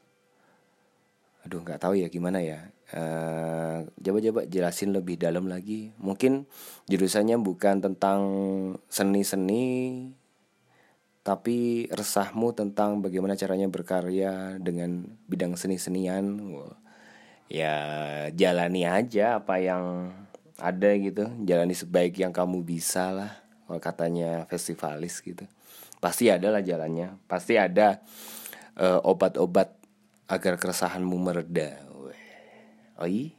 [1.42, 5.96] Aduh nggak tahu ya gimana ya Uh, coba-coba jelasin lebih dalam lagi.
[5.96, 6.44] Mungkin
[6.92, 8.20] jurusannya bukan tentang
[8.92, 10.12] seni-seni,
[11.22, 16.38] tapi resahmu tentang bagaimana caranya berkarya dengan bidang seni-senian.
[17.46, 17.74] Ya
[18.34, 20.10] jalani aja apa yang
[20.58, 23.32] ada gitu, jalani sebaik yang kamu bisa lah.
[23.66, 25.46] Kalau katanya festivalis gitu,
[26.02, 28.02] pasti ada lah jalannya, pasti ada
[28.76, 29.72] uh, obat-obat
[30.28, 31.92] agar keresahanmu mereda
[33.02, 33.34] Oi.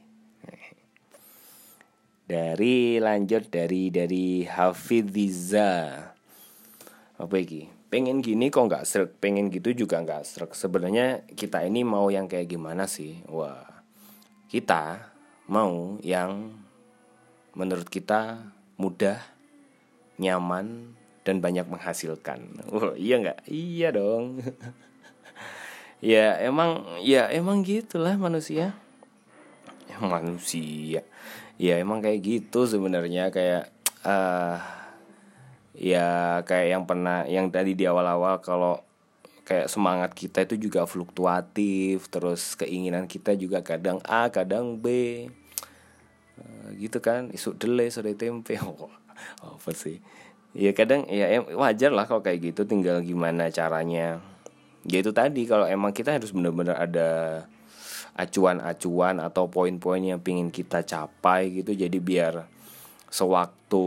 [2.28, 5.72] Dari lanjut dari dari Hafiziza.
[7.16, 7.73] Apa iki?
[7.94, 10.50] Pengen gini kok nggak serak, pengen gitu juga nggak serak.
[10.58, 13.22] Sebenarnya kita ini mau yang kayak gimana sih?
[13.30, 13.62] Wah,
[14.50, 15.14] kita
[15.46, 16.50] mau yang
[17.54, 19.22] menurut kita mudah,
[20.18, 22.66] nyaman, dan banyak menghasilkan.
[22.74, 23.46] Wah, iya nggak?
[23.46, 24.42] Iya dong.
[26.02, 28.74] ya emang, ya emang gitulah manusia
[30.02, 31.06] manusia
[31.54, 33.70] ya emang kayak gitu sebenarnya kayak
[34.02, 34.58] uh,
[35.74, 38.80] ya kayak yang pernah yang tadi di awal-awal kalau
[39.44, 44.88] kayak semangat kita itu juga fluktuatif terus keinginan kita juga kadang A kadang B.
[46.34, 48.58] Uh, gitu kan isu delay sore tempe.
[49.46, 50.02] Oh, apa sih?
[50.58, 54.18] Ya kadang ya wajar lah kalau kayak gitu tinggal gimana caranya.
[54.82, 57.08] Ya itu tadi kalau emang kita harus benar-benar ada
[58.14, 62.46] acuan-acuan atau poin-poin yang pingin kita capai gitu jadi biar
[63.14, 63.86] sewaktu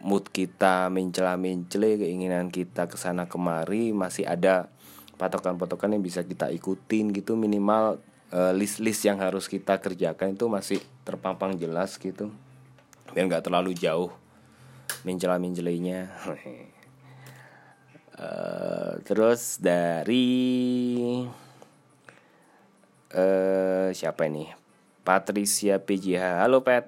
[0.00, 4.72] mood kita mencela-mencele keinginan kita ke sana kemari masih ada
[5.20, 8.00] patokan-patokan yang bisa kita ikutin gitu minimal
[8.32, 12.32] uh, list-list yang harus kita kerjakan itu masih terpampang jelas gitu
[13.12, 14.08] biar nggak terlalu jauh
[15.04, 16.08] mencela-mencelenya
[18.16, 20.48] uh, terus dari
[23.10, 24.46] eh siapa ini?
[25.02, 26.46] Patricia PJH.
[26.46, 26.86] Halo Pet.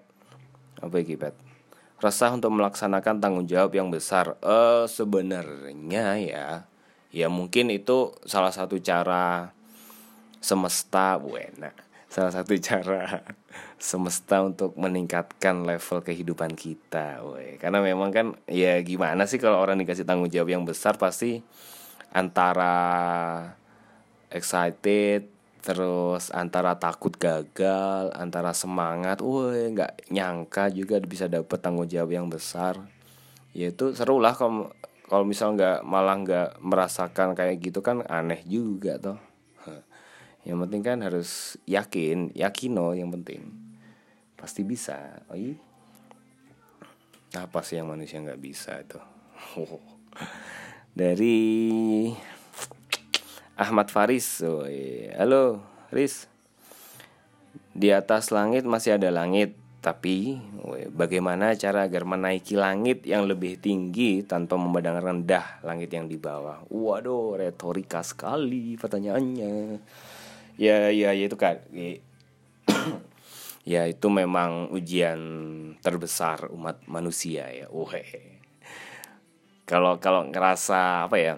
[0.78, 1.41] Apa ini Pet?
[2.02, 4.34] Resah untuk melaksanakan tanggung jawab yang besar.
[4.42, 6.48] Eh sebenarnya ya,
[7.14, 9.54] ya mungkin itu salah satu cara
[10.42, 11.70] semesta buena.
[12.10, 13.22] Salah satu cara
[13.80, 17.56] semesta untuk meningkatkan level kehidupan kita, we.
[17.56, 21.40] Karena memang kan ya gimana sih kalau orang dikasih tanggung jawab yang besar pasti
[22.12, 22.74] antara
[24.28, 25.31] excited
[25.62, 32.26] terus antara takut gagal antara semangat woi nggak nyangka juga bisa dapet tanggung jawab yang
[32.26, 32.82] besar.
[33.54, 34.74] Ya itu seru lah kalau
[35.06, 39.18] kalau misal nggak malah nggak merasakan kayak gitu kan aneh juga toh.
[40.48, 43.46] Yang penting kan harus yakin yakino yang penting.
[44.34, 45.54] Pasti bisa iya
[47.32, 49.00] apa sih yang manusia nggak bisa itu?
[50.98, 51.38] Dari
[53.56, 54.40] Ahmad Faris.
[54.40, 55.20] Oh, iya.
[55.20, 55.60] Halo,
[55.92, 56.24] Riz.
[57.72, 60.40] Di atas langit masih ada langit, tapi
[60.92, 66.64] bagaimana cara agar menaiki langit yang lebih tinggi tanpa memandang rendah langit yang di bawah?
[66.68, 69.52] Waduh, retorika sekali pertanyaannya.
[70.56, 71.60] Ya, ya, ya itu kan.
[73.72, 75.20] ya itu memang ujian
[75.80, 77.68] terbesar umat manusia ya.
[77.68, 77.92] Wah.
[79.68, 81.36] Kalau kalau ngerasa apa ya?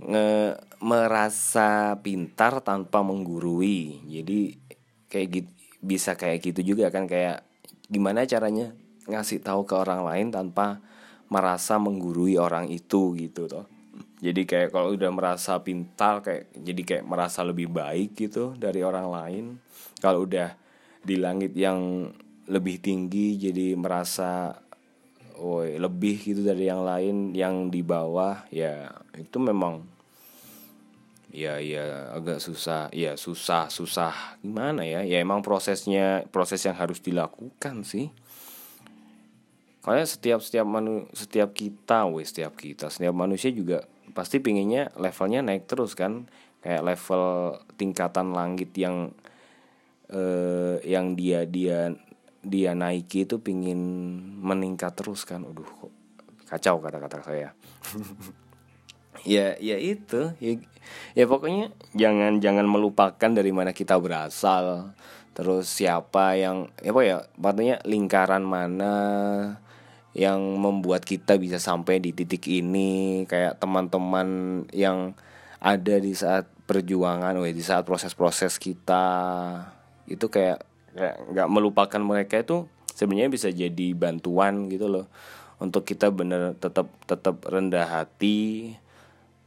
[0.00, 4.00] Nge merasa pintar tanpa menggurui.
[4.08, 4.56] Jadi
[5.10, 7.40] kayak gitu bisa kayak gitu juga kan kayak
[7.88, 8.76] gimana caranya
[9.08, 10.84] ngasih tahu ke orang lain tanpa
[11.32, 13.64] merasa menggurui orang itu gitu toh.
[14.20, 19.08] Jadi kayak kalau udah merasa pintar kayak jadi kayak merasa lebih baik gitu dari orang
[19.08, 19.44] lain.
[19.96, 20.52] Kalau udah
[21.00, 22.12] di langit yang
[22.50, 24.52] lebih tinggi jadi merasa
[25.40, 29.82] oh lebih gitu dari yang lain yang di bawah ya itu memang
[31.30, 36.98] ya ya agak susah ya susah susah gimana ya ya emang prosesnya proses yang harus
[36.98, 38.10] dilakukan sih
[39.86, 45.46] kayak setiap setiap manu setiap kita wes setiap kita setiap manusia juga pasti pinginnya levelnya
[45.46, 46.26] naik terus kan
[46.60, 49.14] kayak level tingkatan langit yang
[50.10, 51.94] eh, yang dia dia
[52.40, 53.80] dia naiki itu pingin
[54.40, 55.44] meningkat terus kan.
[55.44, 55.92] Aduh kok
[56.48, 57.48] kacau kata-kata saya.
[59.24, 60.32] ya ya itu.
[60.38, 60.52] Ya,
[61.14, 64.92] ya pokoknya jangan jangan melupakan dari mana kita berasal.
[65.34, 68.94] Terus siapa yang ya apa ya artinya lingkaran mana
[70.10, 73.24] yang membuat kita bisa sampai di titik ini.
[73.24, 75.14] Kayak teman-teman yang
[75.60, 79.06] ada di saat perjuangan, weh, di saat proses-proses kita.
[80.08, 82.66] Itu kayak kayak nggak melupakan mereka itu
[82.96, 85.06] sebenarnya bisa jadi bantuan gitu loh.
[85.60, 88.72] Untuk kita bener tetap tetap rendah hati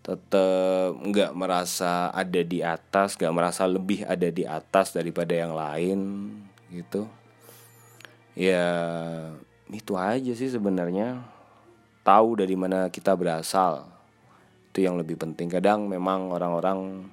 [0.04, 6.00] tetap nggak merasa ada di atas nggak merasa lebih ada di atas daripada yang lain
[6.68, 7.08] gitu.
[8.36, 8.68] Ya
[9.72, 11.24] itu aja sih sebenarnya.
[12.04, 13.88] Tahu dari mana kita berasal.
[14.70, 15.48] Itu yang lebih penting.
[15.48, 17.08] Kadang memang orang-orang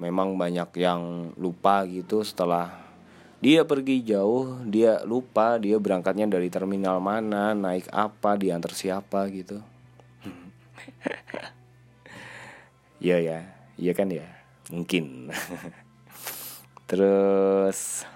[0.00, 2.80] memang banyak yang lupa gitu setelah
[3.42, 9.58] dia pergi jauh dia lupa dia berangkatnya dari terminal mana naik apa diantar siapa gitu
[13.02, 13.38] Iya ya.
[13.74, 14.22] Iya kan ya?
[14.70, 15.34] Mungkin.
[16.90, 18.06] Terus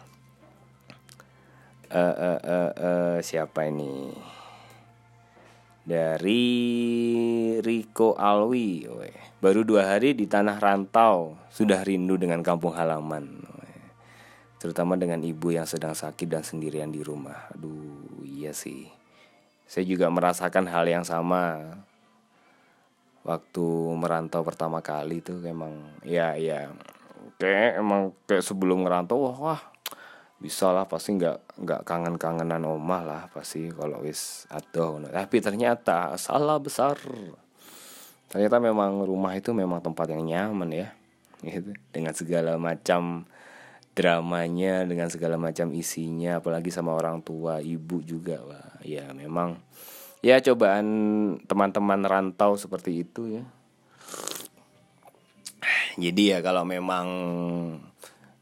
[1.90, 4.14] uh, uh, uh, uh, siapa ini?
[5.82, 6.46] Dari
[7.58, 8.86] Riko Alwi
[9.42, 11.34] baru dua hari di tanah rantau.
[11.50, 13.56] Sudah rindu dengan kampung halaman
[14.66, 17.46] terutama dengan ibu yang sedang sakit dan sendirian di rumah.
[17.54, 18.90] Aduh iya sih.
[19.66, 21.74] Saya juga merasakan hal yang sama
[23.26, 23.66] waktu
[23.98, 26.70] merantau pertama kali tuh emang ya ya
[27.42, 29.60] kayak emang kayak sebelum ngerantau wah, wah
[30.36, 36.60] bisa lah pasti nggak nggak kangen-kangenan omah lah pasti kalau wis atau tapi ternyata salah
[36.60, 36.94] besar.
[38.26, 40.88] Ternyata memang rumah itu memang tempat yang nyaman ya
[41.40, 41.72] gitu.
[41.88, 43.24] Dengan segala macam
[43.96, 49.56] dramanya dengan segala macam isinya apalagi sama orang tua ibu juga wah ya memang
[50.26, 50.88] ya cobaan
[51.46, 53.44] teman-teman rantau seperti itu ya.
[55.96, 57.06] Jadi ya kalau memang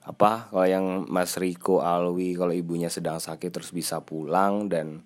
[0.00, 5.04] apa kalau yang Mas Riko Alwi kalau ibunya sedang sakit terus bisa pulang dan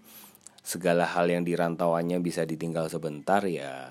[0.63, 3.91] segala hal yang dirantauannya bisa ditinggal sebentar ya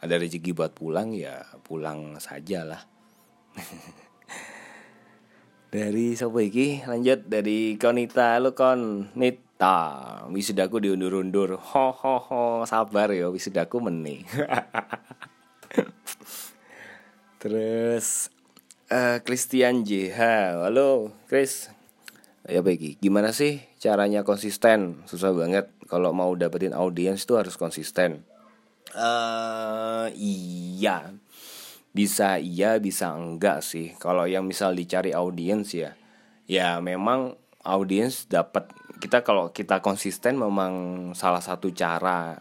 [0.00, 2.82] ada rezeki buat pulang ya pulang saja lah
[5.70, 6.82] dari sopo iki?
[6.84, 8.36] Lanjut dari Konita.
[8.42, 9.14] Lu kon
[9.60, 11.60] Nita wisudaku diundur-undur.
[11.60, 12.64] Ho ho ho.
[12.64, 14.24] Sabar ya wisudaku meni
[17.44, 18.32] terus
[18.88, 20.16] uh, Christian JH
[20.64, 21.68] halo Chris.
[22.48, 25.04] Ya baik gimana sih caranya konsisten?
[25.04, 25.68] Susah banget.
[25.92, 28.24] Kalau mau dapetin audiens itu harus konsisten.
[28.96, 31.12] Uh, iya.
[31.92, 33.92] Bisa iya bisa enggak sih?
[34.00, 35.92] Kalau yang misal dicari audiens ya.
[36.48, 40.72] Ya memang audiens dapat kita kalau kita konsisten memang
[41.16, 42.36] salah satu cara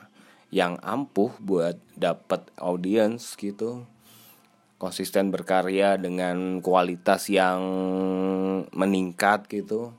[0.52, 3.88] yang ampuh buat dapat audiens gitu.
[4.80, 7.60] Konsisten berkarya dengan kualitas yang
[8.72, 9.92] meningkat gitu.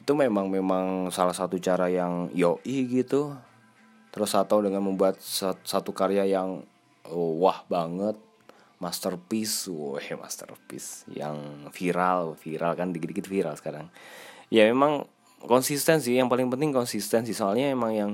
[0.00, 3.36] Itu memang memang salah satu cara yang yoi gitu.
[4.12, 5.20] Terus atau dengan membuat
[5.64, 6.64] satu karya yang
[7.08, 8.16] oh, wah banget.
[8.82, 13.86] Masterpiece wah masterpiece yang viral viral kan dikit-dikit viral sekarang.
[14.52, 15.08] Ya memang
[15.46, 17.34] konsisten sih yang paling penting konsisten sih.
[17.34, 18.10] Soalnya emang yang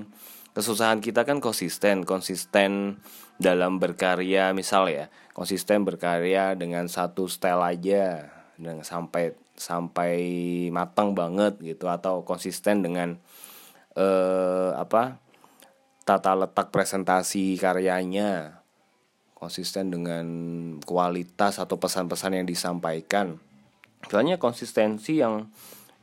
[0.56, 2.02] kesusahan kita kan konsisten.
[2.08, 3.00] Konsisten
[3.38, 8.26] dalam berkarya misal ya konsisten berkarya dengan satu style aja
[8.58, 10.18] dengan sampai sampai
[10.74, 11.86] matang banget gitu.
[11.86, 13.18] Atau konsisten dengan
[13.94, 15.22] eh, apa
[16.02, 18.64] tata letak presentasi karyanya.
[19.38, 20.26] Konsisten dengan
[20.82, 23.38] kualitas atau pesan-pesan yang disampaikan.
[24.10, 25.46] Soalnya konsistensi yang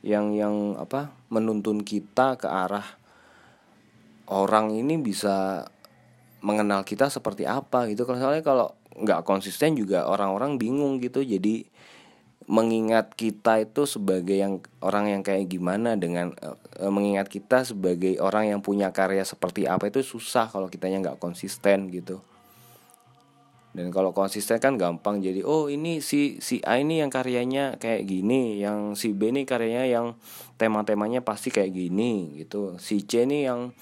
[0.06, 2.86] yang yang apa menuntun kita ke arah
[4.30, 5.66] orang ini bisa
[6.46, 8.06] mengenal kita seperti apa gitu.
[8.06, 11.26] Kalau soalnya kalau nggak konsisten juga orang-orang bingung gitu.
[11.26, 11.66] Jadi
[12.46, 16.54] mengingat kita itu sebagai yang orang yang kayak gimana dengan uh,
[16.94, 21.90] mengingat kita sebagai orang yang punya karya seperti apa itu susah kalau kitanya nggak konsisten
[21.90, 22.22] gitu
[23.76, 25.20] dan kalau konsisten kan gampang.
[25.20, 29.44] Jadi oh ini si si A ini yang karyanya kayak gini yang si B ini
[29.44, 30.06] karyanya yang
[30.56, 32.80] tema-temanya pasti kayak gini gitu.
[32.80, 33.76] Si C ini yang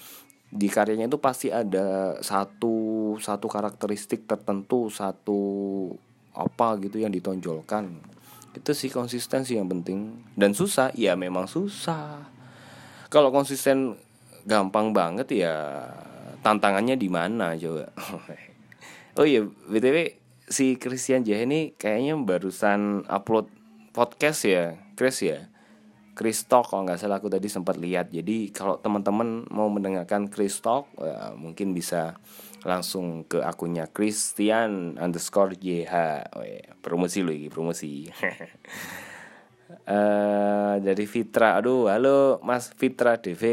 [0.51, 5.39] di karyanya itu pasti ada satu satu karakteristik tertentu satu
[6.35, 7.95] apa gitu yang ditonjolkan.
[8.51, 10.27] Itu sih konsistensi yang penting.
[10.35, 12.19] Dan susah ya memang susah.
[13.07, 13.95] Kalau konsisten
[14.43, 15.87] gampang banget ya
[16.43, 17.89] tantangannya di mana coba
[19.15, 23.49] oh iya btw si Christian Jah ini kayaknya barusan upload
[23.95, 25.49] podcast ya Chris ya?
[26.15, 28.07] Chris Talk kalau nggak salah aku tadi sempat lihat.
[28.07, 32.15] Jadi kalau teman-teman mau mendengarkan Chris Talk ya, mungkin bisa
[32.63, 35.93] langsung ke akunnya Christian underscore JH
[36.33, 36.71] oh, iya.
[36.79, 38.07] promosi lagi promosi.
[39.85, 43.43] Uh, dari Fitra aduh halo Mas Fitra DV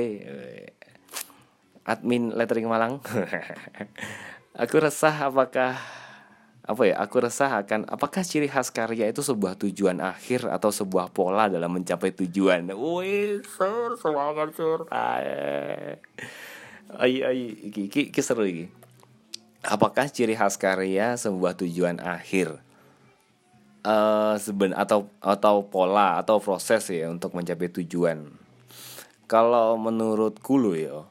[1.84, 3.02] admin lettering Malang
[4.52, 5.80] aku resah apakah
[6.62, 11.10] apa ya aku resah akan apakah ciri khas karya itu sebuah tujuan akhir atau sebuah
[11.10, 12.70] pola dalam mencapai tujuan?
[12.70, 14.86] Wih sur semangat sur.
[17.02, 18.46] Ayo ayo iki, iki, seru
[19.66, 22.62] apakah ciri khas karya sebuah tujuan akhir?
[23.82, 28.30] Uh, seben atau atau pola atau proses ya untuk mencapai tujuan.
[29.26, 31.02] Kalau menurutku lo ya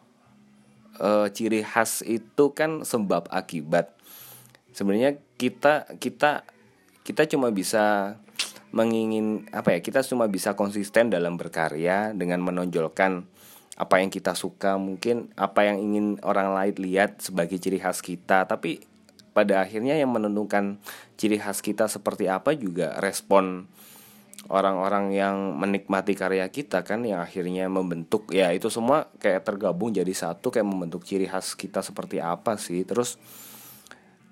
[1.02, 3.92] uh, ciri khas itu kan sebab akibat.
[4.72, 6.46] Sebenarnya kita kita
[7.02, 8.16] kita cuma bisa
[8.72, 13.28] mengingin apa ya kita cuma bisa konsisten dalam berkarya dengan menonjolkan
[13.76, 18.46] apa yang kita suka mungkin apa yang ingin orang lain lihat sebagai ciri khas kita.
[18.46, 18.86] Tapi
[19.32, 20.78] pada akhirnya yang menentukan
[21.18, 23.68] ciri khas kita seperti apa juga respon
[24.52, 30.12] orang-orang yang menikmati karya kita kan yang akhirnya membentuk ya itu semua kayak tergabung jadi
[30.12, 32.84] satu kayak membentuk ciri khas kita seperti apa sih.
[32.84, 33.16] Terus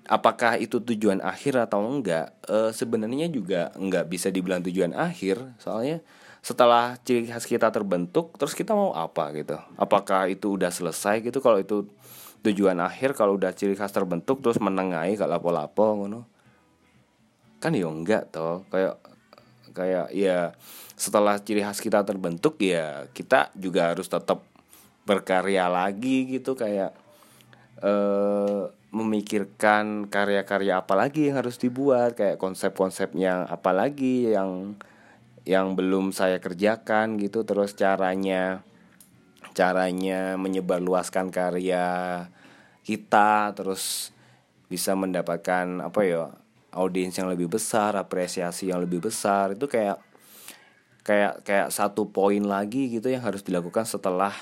[0.04, 2.36] apakah itu tujuan akhir atau enggak?
[2.44, 5.40] E, sebenarnya juga enggak bisa dibilang tujuan akhir.
[5.62, 6.04] Soalnya
[6.44, 9.56] setelah ciri khas kita terbentuk terus kita mau apa gitu?
[9.80, 11.40] Apakah itu udah selesai gitu?
[11.40, 11.88] Kalau itu
[12.44, 16.28] tujuan akhir kalau udah ciri khas terbentuk terus menengahi kalau lapo-lapo ngono.
[17.56, 18.68] Kan ya enggak toh.
[18.68, 19.00] Kayak
[19.72, 20.54] kayak ya
[21.00, 24.44] setelah ciri khas kita terbentuk ya kita juga harus tetap
[25.08, 26.54] berkarya lagi gitu.
[26.54, 26.94] Kayak
[27.80, 32.18] eh memikirkan karya-karya apa lagi yang harus dibuat.
[32.18, 34.76] Kayak konsep-konsep yang apa lagi yang
[35.48, 37.42] yang belum saya kerjakan gitu.
[37.48, 38.60] Terus caranya
[39.56, 41.86] caranya menyebarluaskan karya
[42.84, 43.54] kita.
[43.56, 44.12] Terus
[44.70, 46.30] bisa mendapatkan apa ya
[46.74, 49.98] audiens yang lebih besar apresiasi yang lebih besar itu kayak
[51.02, 54.32] kayak kayak satu poin lagi gitu yang harus dilakukan setelah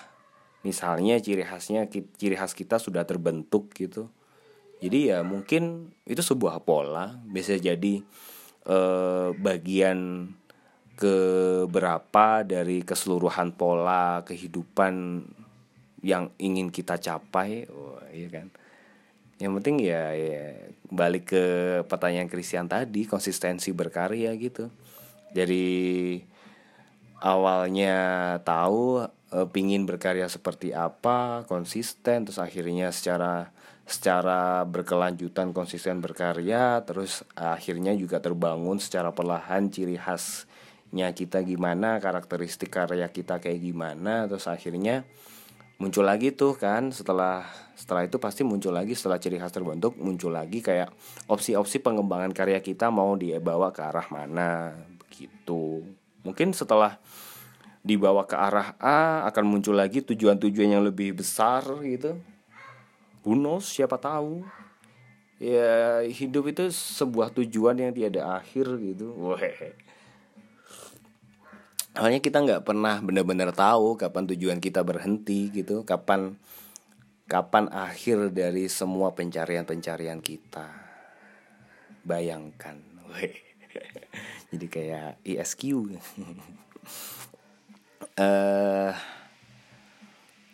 [0.66, 4.10] misalnya ciri khasnya ciri khas kita sudah terbentuk gitu.
[4.78, 8.02] Jadi ya mungkin itu sebuah pola bisa jadi
[8.66, 10.30] eh, bagian
[10.98, 15.22] keberapa dari keseluruhan pola kehidupan
[16.02, 17.66] yang ingin kita capai.
[17.70, 18.50] Oh, iya kan
[19.38, 20.54] yang penting ya, ya
[20.90, 21.44] balik ke
[21.86, 24.66] pertanyaan Christian tadi konsistensi berkarya gitu.
[25.30, 26.18] Jadi
[27.22, 27.94] awalnya
[28.42, 33.50] tahu e, pingin berkarya seperti apa konsisten terus akhirnya secara
[33.88, 42.68] secara berkelanjutan konsisten berkarya terus akhirnya juga terbangun secara perlahan ciri khasnya kita gimana karakteristik
[42.68, 45.08] karya kita kayak gimana terus akhirnya
[45.78, 47.46] muncul lagi tuh kan setelah
[47.78, 50.90] setelah itu pasti muncul lagi setelah ciri khas terbentuk muncul lagi kayak
[51.30, 55.86] opsi-opsi pengembangan karya kita mau dibawa ke arah mana begitu.
[56.26, 56.98] Mungkin setelah
[57.86, 62.18] dibawa ke arah A akan muncul lagi tujuan-tujuan yang lebih besar gitu.
[63.22, 64.42] Who siapa tahu.
[65.38, 69.14] Ya hidup itu sebuah tujuan yang tiada akhir gitu.
[71.98, 76.38] Hanya kita nggak pernah benar-benar tahu kapan tujuan kita berhenti gitu, kapan
[77.26, 80.70] kapan akhir dari semua pencarian-pencarian kita.
[82.06, 82.78] Bayangkan,
[84.54, 85.62] jadi kayak ISQ.
[85.66, 85.98] uh,
[88.22, 88.92] eh,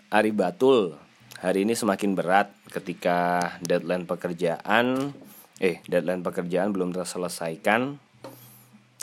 [0.09, 0.97] Ari Batul
[1.45, 5.13] hari ini semakin berat ketika deadline pekerjaan
[5.61, 8.01] eh deadline pekerjaan belum terselesaikan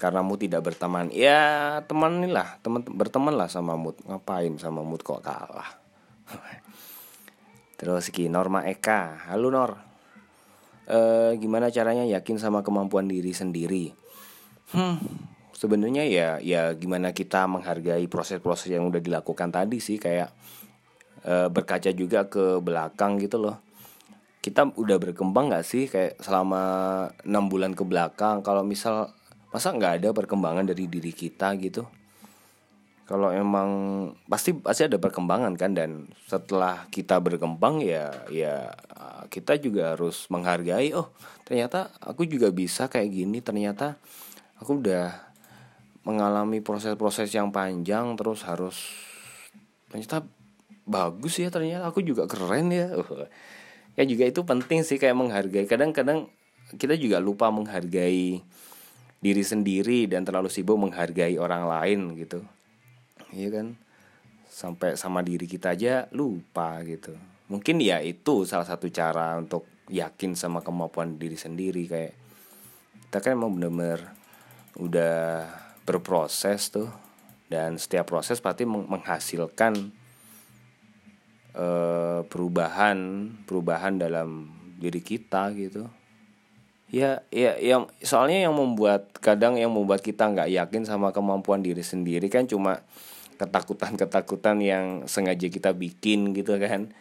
[0.02, 1.14] karena mood tidak berteman.
[1.14, 4.02] Ya teman lah teman berteman lah sama mood.
[4.02, 5.78] Ngapain sama mood kok kalah?
[7.78, 9.30] Terus ki Norma Eka.
[9.30, 9.78] Halo Nor.
[10.90, 10.98] E,
[11.38, 13.94] gimana caranya yakin sama kemampuan diri sendiri?
[14.74, 15.30] Hmm
[15.62, 20.02] sebenarnya ya ya gimana kita menghargai proses-proses yang udah dilakukan tadi sih.
[20.02, 20.34] Kayak
[21.22, 23.62] e, berkaca juga ke belakang gitu loh.
[24.42, 25.86] Kita udah berkembang gak sih?
[25.86, 26.62] Kayak selama
[27.22, 29.14] enam bulan ke belakang kalau misal
[29.52, 31.84] masa nggak ada perkembangan dari diri kita gitu?
[33.06, 33.70] Kalau emang
[34.32, 38.72] pasti pasti ada perkembangan kan dan setelah kita berkembang ya ya
[39.28, 41.12] kita juga harus menghargai oh
[41.44, 44.00] ternyata aku juga bisa kayak gini ternyata
[44.64, 45.12] aku udah
[46.08, 48.80] mengalami proses-proses yang panjang terus harus
[49.92, 50.24] ternyata
[50.88, 52.90] bagus ya ternyata aku juga keren ya.
[54.00, 55.68] Ya juga itu penting sih kayak menghargai.
[55.68, 56.32] Kadang-kadang
[56.80, 58.40] kita juga lupa menghargai
[59.22, 62.42] diri sendiri dan terlalu sibuk menghargai orang lain gitu.
[63.32, 63.68] Iya kan?
[64.50, 67.14] Sampai sama diri kita aja lupa gitu.
[67.48, 72.14] Mungkin ya itu salah satu cara untuk yakin sama kemampuan diri sendiri kayak
[73.12, 74.08] kita kan emang bener-bener
[74.80, 75.44] udah
[75.84, 76.88] berproses tuh
[77.52, 79.92] dan setiap proses pasti menghasilkan
[81.52, 84.48] uh, perubahan perubahan dalam
[84.80, 85.92] diri kita gitu
[86.92, 91.80] ya ya yang soalnya yang membuat kadang yang membuat kita nggak yakin sama kemampuan diri
[91.82, 92.84] sendiri kan cuma
[93.40, 96.92] ketakutan ketakutan yang sengaja kita bikin gitu kan.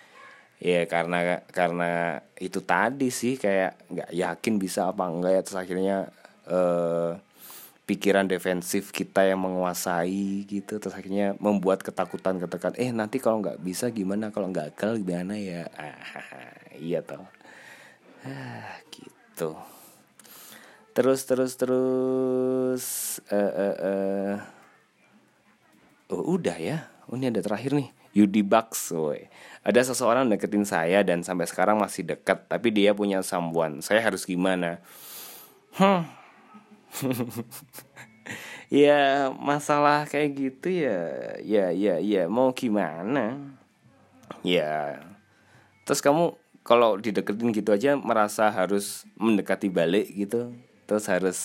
[0.61, 5.97] Ya karena karena itu tadi sih kayak nggak yakin bisa apa enggak ya terus akhirnya
[6.47, 7.13] eh,
[7.89, 13.59] pikiran defensif kita yang menguasai gitu terus akhirnya membuat ketakutan ketakutan eh nanti kalau nggak
[13.61, 14.31] bisa gimana?
[14.31, 15.65] Kalau nggak gagal gimana ya?
[15.75, 15.97] Ah,
[16.79, 17.25] iya toh.
[18.21, 19.57] Ah, gitu
[20.93, 22.85] terus terus terus
[23.31, 24.35] uh, uh, uh.
[26.15, 26.91] oh udah ya?
[27.11, 27.91] Oh, ini ada terakhir nih.
[28.11, 29.31] Yudi Bucks woy.
[29.63, 34.27] ada seseorang deketin saya dan sampai sekarang masih dekat tapi dia punya sambuan saya harus
[34.27, 34.83] gimana?
[35.79, 36.07] Hmm.
[38.71, 41.03] Ya masalah kayak gitu ya
[41.43, 42.31] ya ya ya.
[42.31, 43.35] Mau gimana?
[44.47, 45.03] Ya.
[45.83, 50.55] Terus kamu kalau dideketin gitu aja merasa harus mendekati balik gitu
[50.91, 51.39] terus harus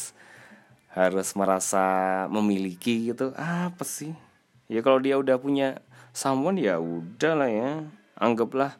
[0.89, 1.85] harus merasa
[2.33, 3.29] memiliki gitu.
[3.37, 4.17] Apa sih?
[4.65, 5.85] Ya kalau dia udah punya
[6.17, 7.85] someone ya udah lah ya.
[8.17, 8.73] Anggaplah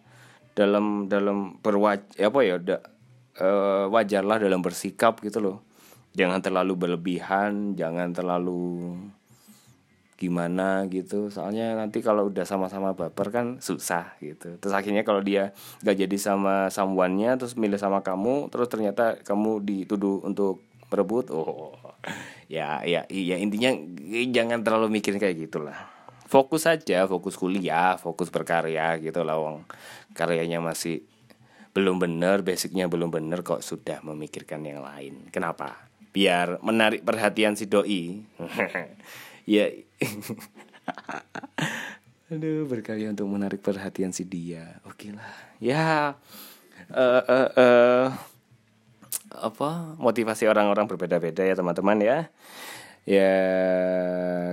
[0.58, 2.80] dalam dalam berwaj apa ya udah
[3.38, 5.58] uh, wajarlah dalam bersikap gitu loh.
[6.18, 8.98] Jangan terlalu berlebihan jangan terlalu
[10.16, 11.28] gimana gitu.
[11.28, 14.56] Soalnya nanti kalau udah sama-sama baper kan susah gitu.
[14.60, 15.52] Terus akhirnya kalau dia
[15.84, 21.76] gak jadi sama samuannya terus milih sama kamu terus ternyata kamu dituduh untuk merebut oh
[22.46, 23.74] ya ya ya intinya
[24.32, 25.76] jangan terlalu mikirin kayak gitulah.
[26.26, 29.68] Fokus aja fokus kuliah fokus berkarya gitu lah wong.
[30.16, 31.04] Karyanya masih
[31.76, 35.28] belum bener basicnya belum bener kok sudah memikirkan yang lain.
[35.28, 35.76] Kenapa?
[36.16, 38.24] Biar menarik perhatian si doi
[39.46, 39.70] ya
[42.34, 44.82] aduh berkarya untuk menarik perhatian si dia.
[44.90, 45.30] Oke lah.
[45.62, 46.18] Ya
[46.90, 48.08] uh, uh, uh,
[49.36, 49.70] apa
[50.02, 52.20] motivasi orang-orang berbeda-beda ya teman-teman ya.
[53.06, 53.34] Ya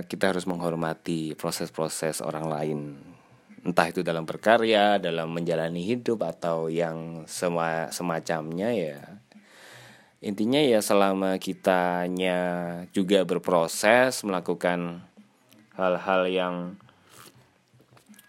[0.05, 2.79] kita harus menghormati proses-proses orang lain.
[3.65, 9.22] Entah itu dalam berkarya dalam menjalani hidup atau yang sema semacamnya ya
[10.23, 12.39] intinya ya selama kitanya
[12.95, 15.03] juga berproses melakukan
[15.75, 16.55] hal-hal yang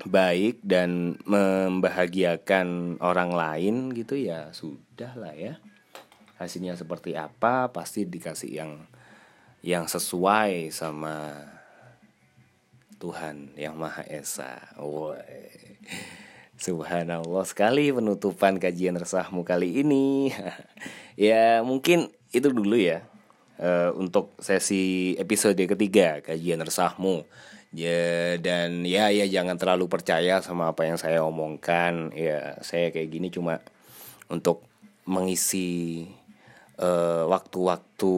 [0.05, 5.57] baik dan membahagiakan orang lain gitu ya sudah lah ya
[6.37, 8.73] hasilnya seperti apa pasti dikasih yang
[9.65, 11.47] yang sesuai sama
[13.01, 14.61] Tuhan yang Maha Esa.
[14.81, 15.77] Woy.
[16.65, 20.33] Subhanallah sekali penutupan kajian resahmu kali ini.
[21.29, 23.05] ya mungkin itu dulu ya
[23.61, 27.29] uh, untuk sesi episode ketiga kajian resahmu.
[27.69, 32.17] Ya dan ya ya jangan terlalu percaya sama apa yang saya omongkan.
[32.17, 33.61] Ya saya kayak gini cuma
[34.33, 34.65] untuk
[35.05, 36.09] mengisi
[36.81, 38.15] uh, waktu-waktu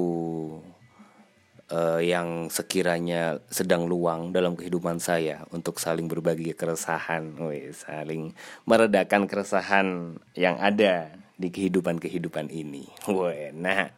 [1.71, 8.35] uh, yang sekiranya sedang luang dalam kehidupan saya untuk saling berbagi keresahan, Wih, saling
[8.67, 12.87] meredakan keresahan yang ada di kehidupan-kehidupan ini.
[13.11, 13.91] Wih, nah,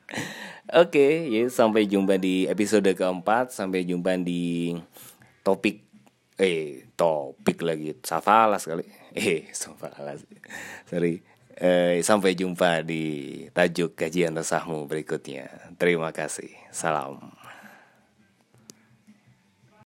[0.73, 4.75] oke, okay, ya sampai jumpa di episode keempat, sampai jumpa di
[5.45, 5.89] topik
[6.39, 8.87] eh topik lagi safalas kali
[9.19, 10.23] eh safalas
[10.87, 11.19] sorry.
[11.59, 15.75] Eh, sampai jumpa di tajuk kajian resahmu berikutnya.
[15.75, 16.55] Terima kasih.
[16.71, 17.35] Salam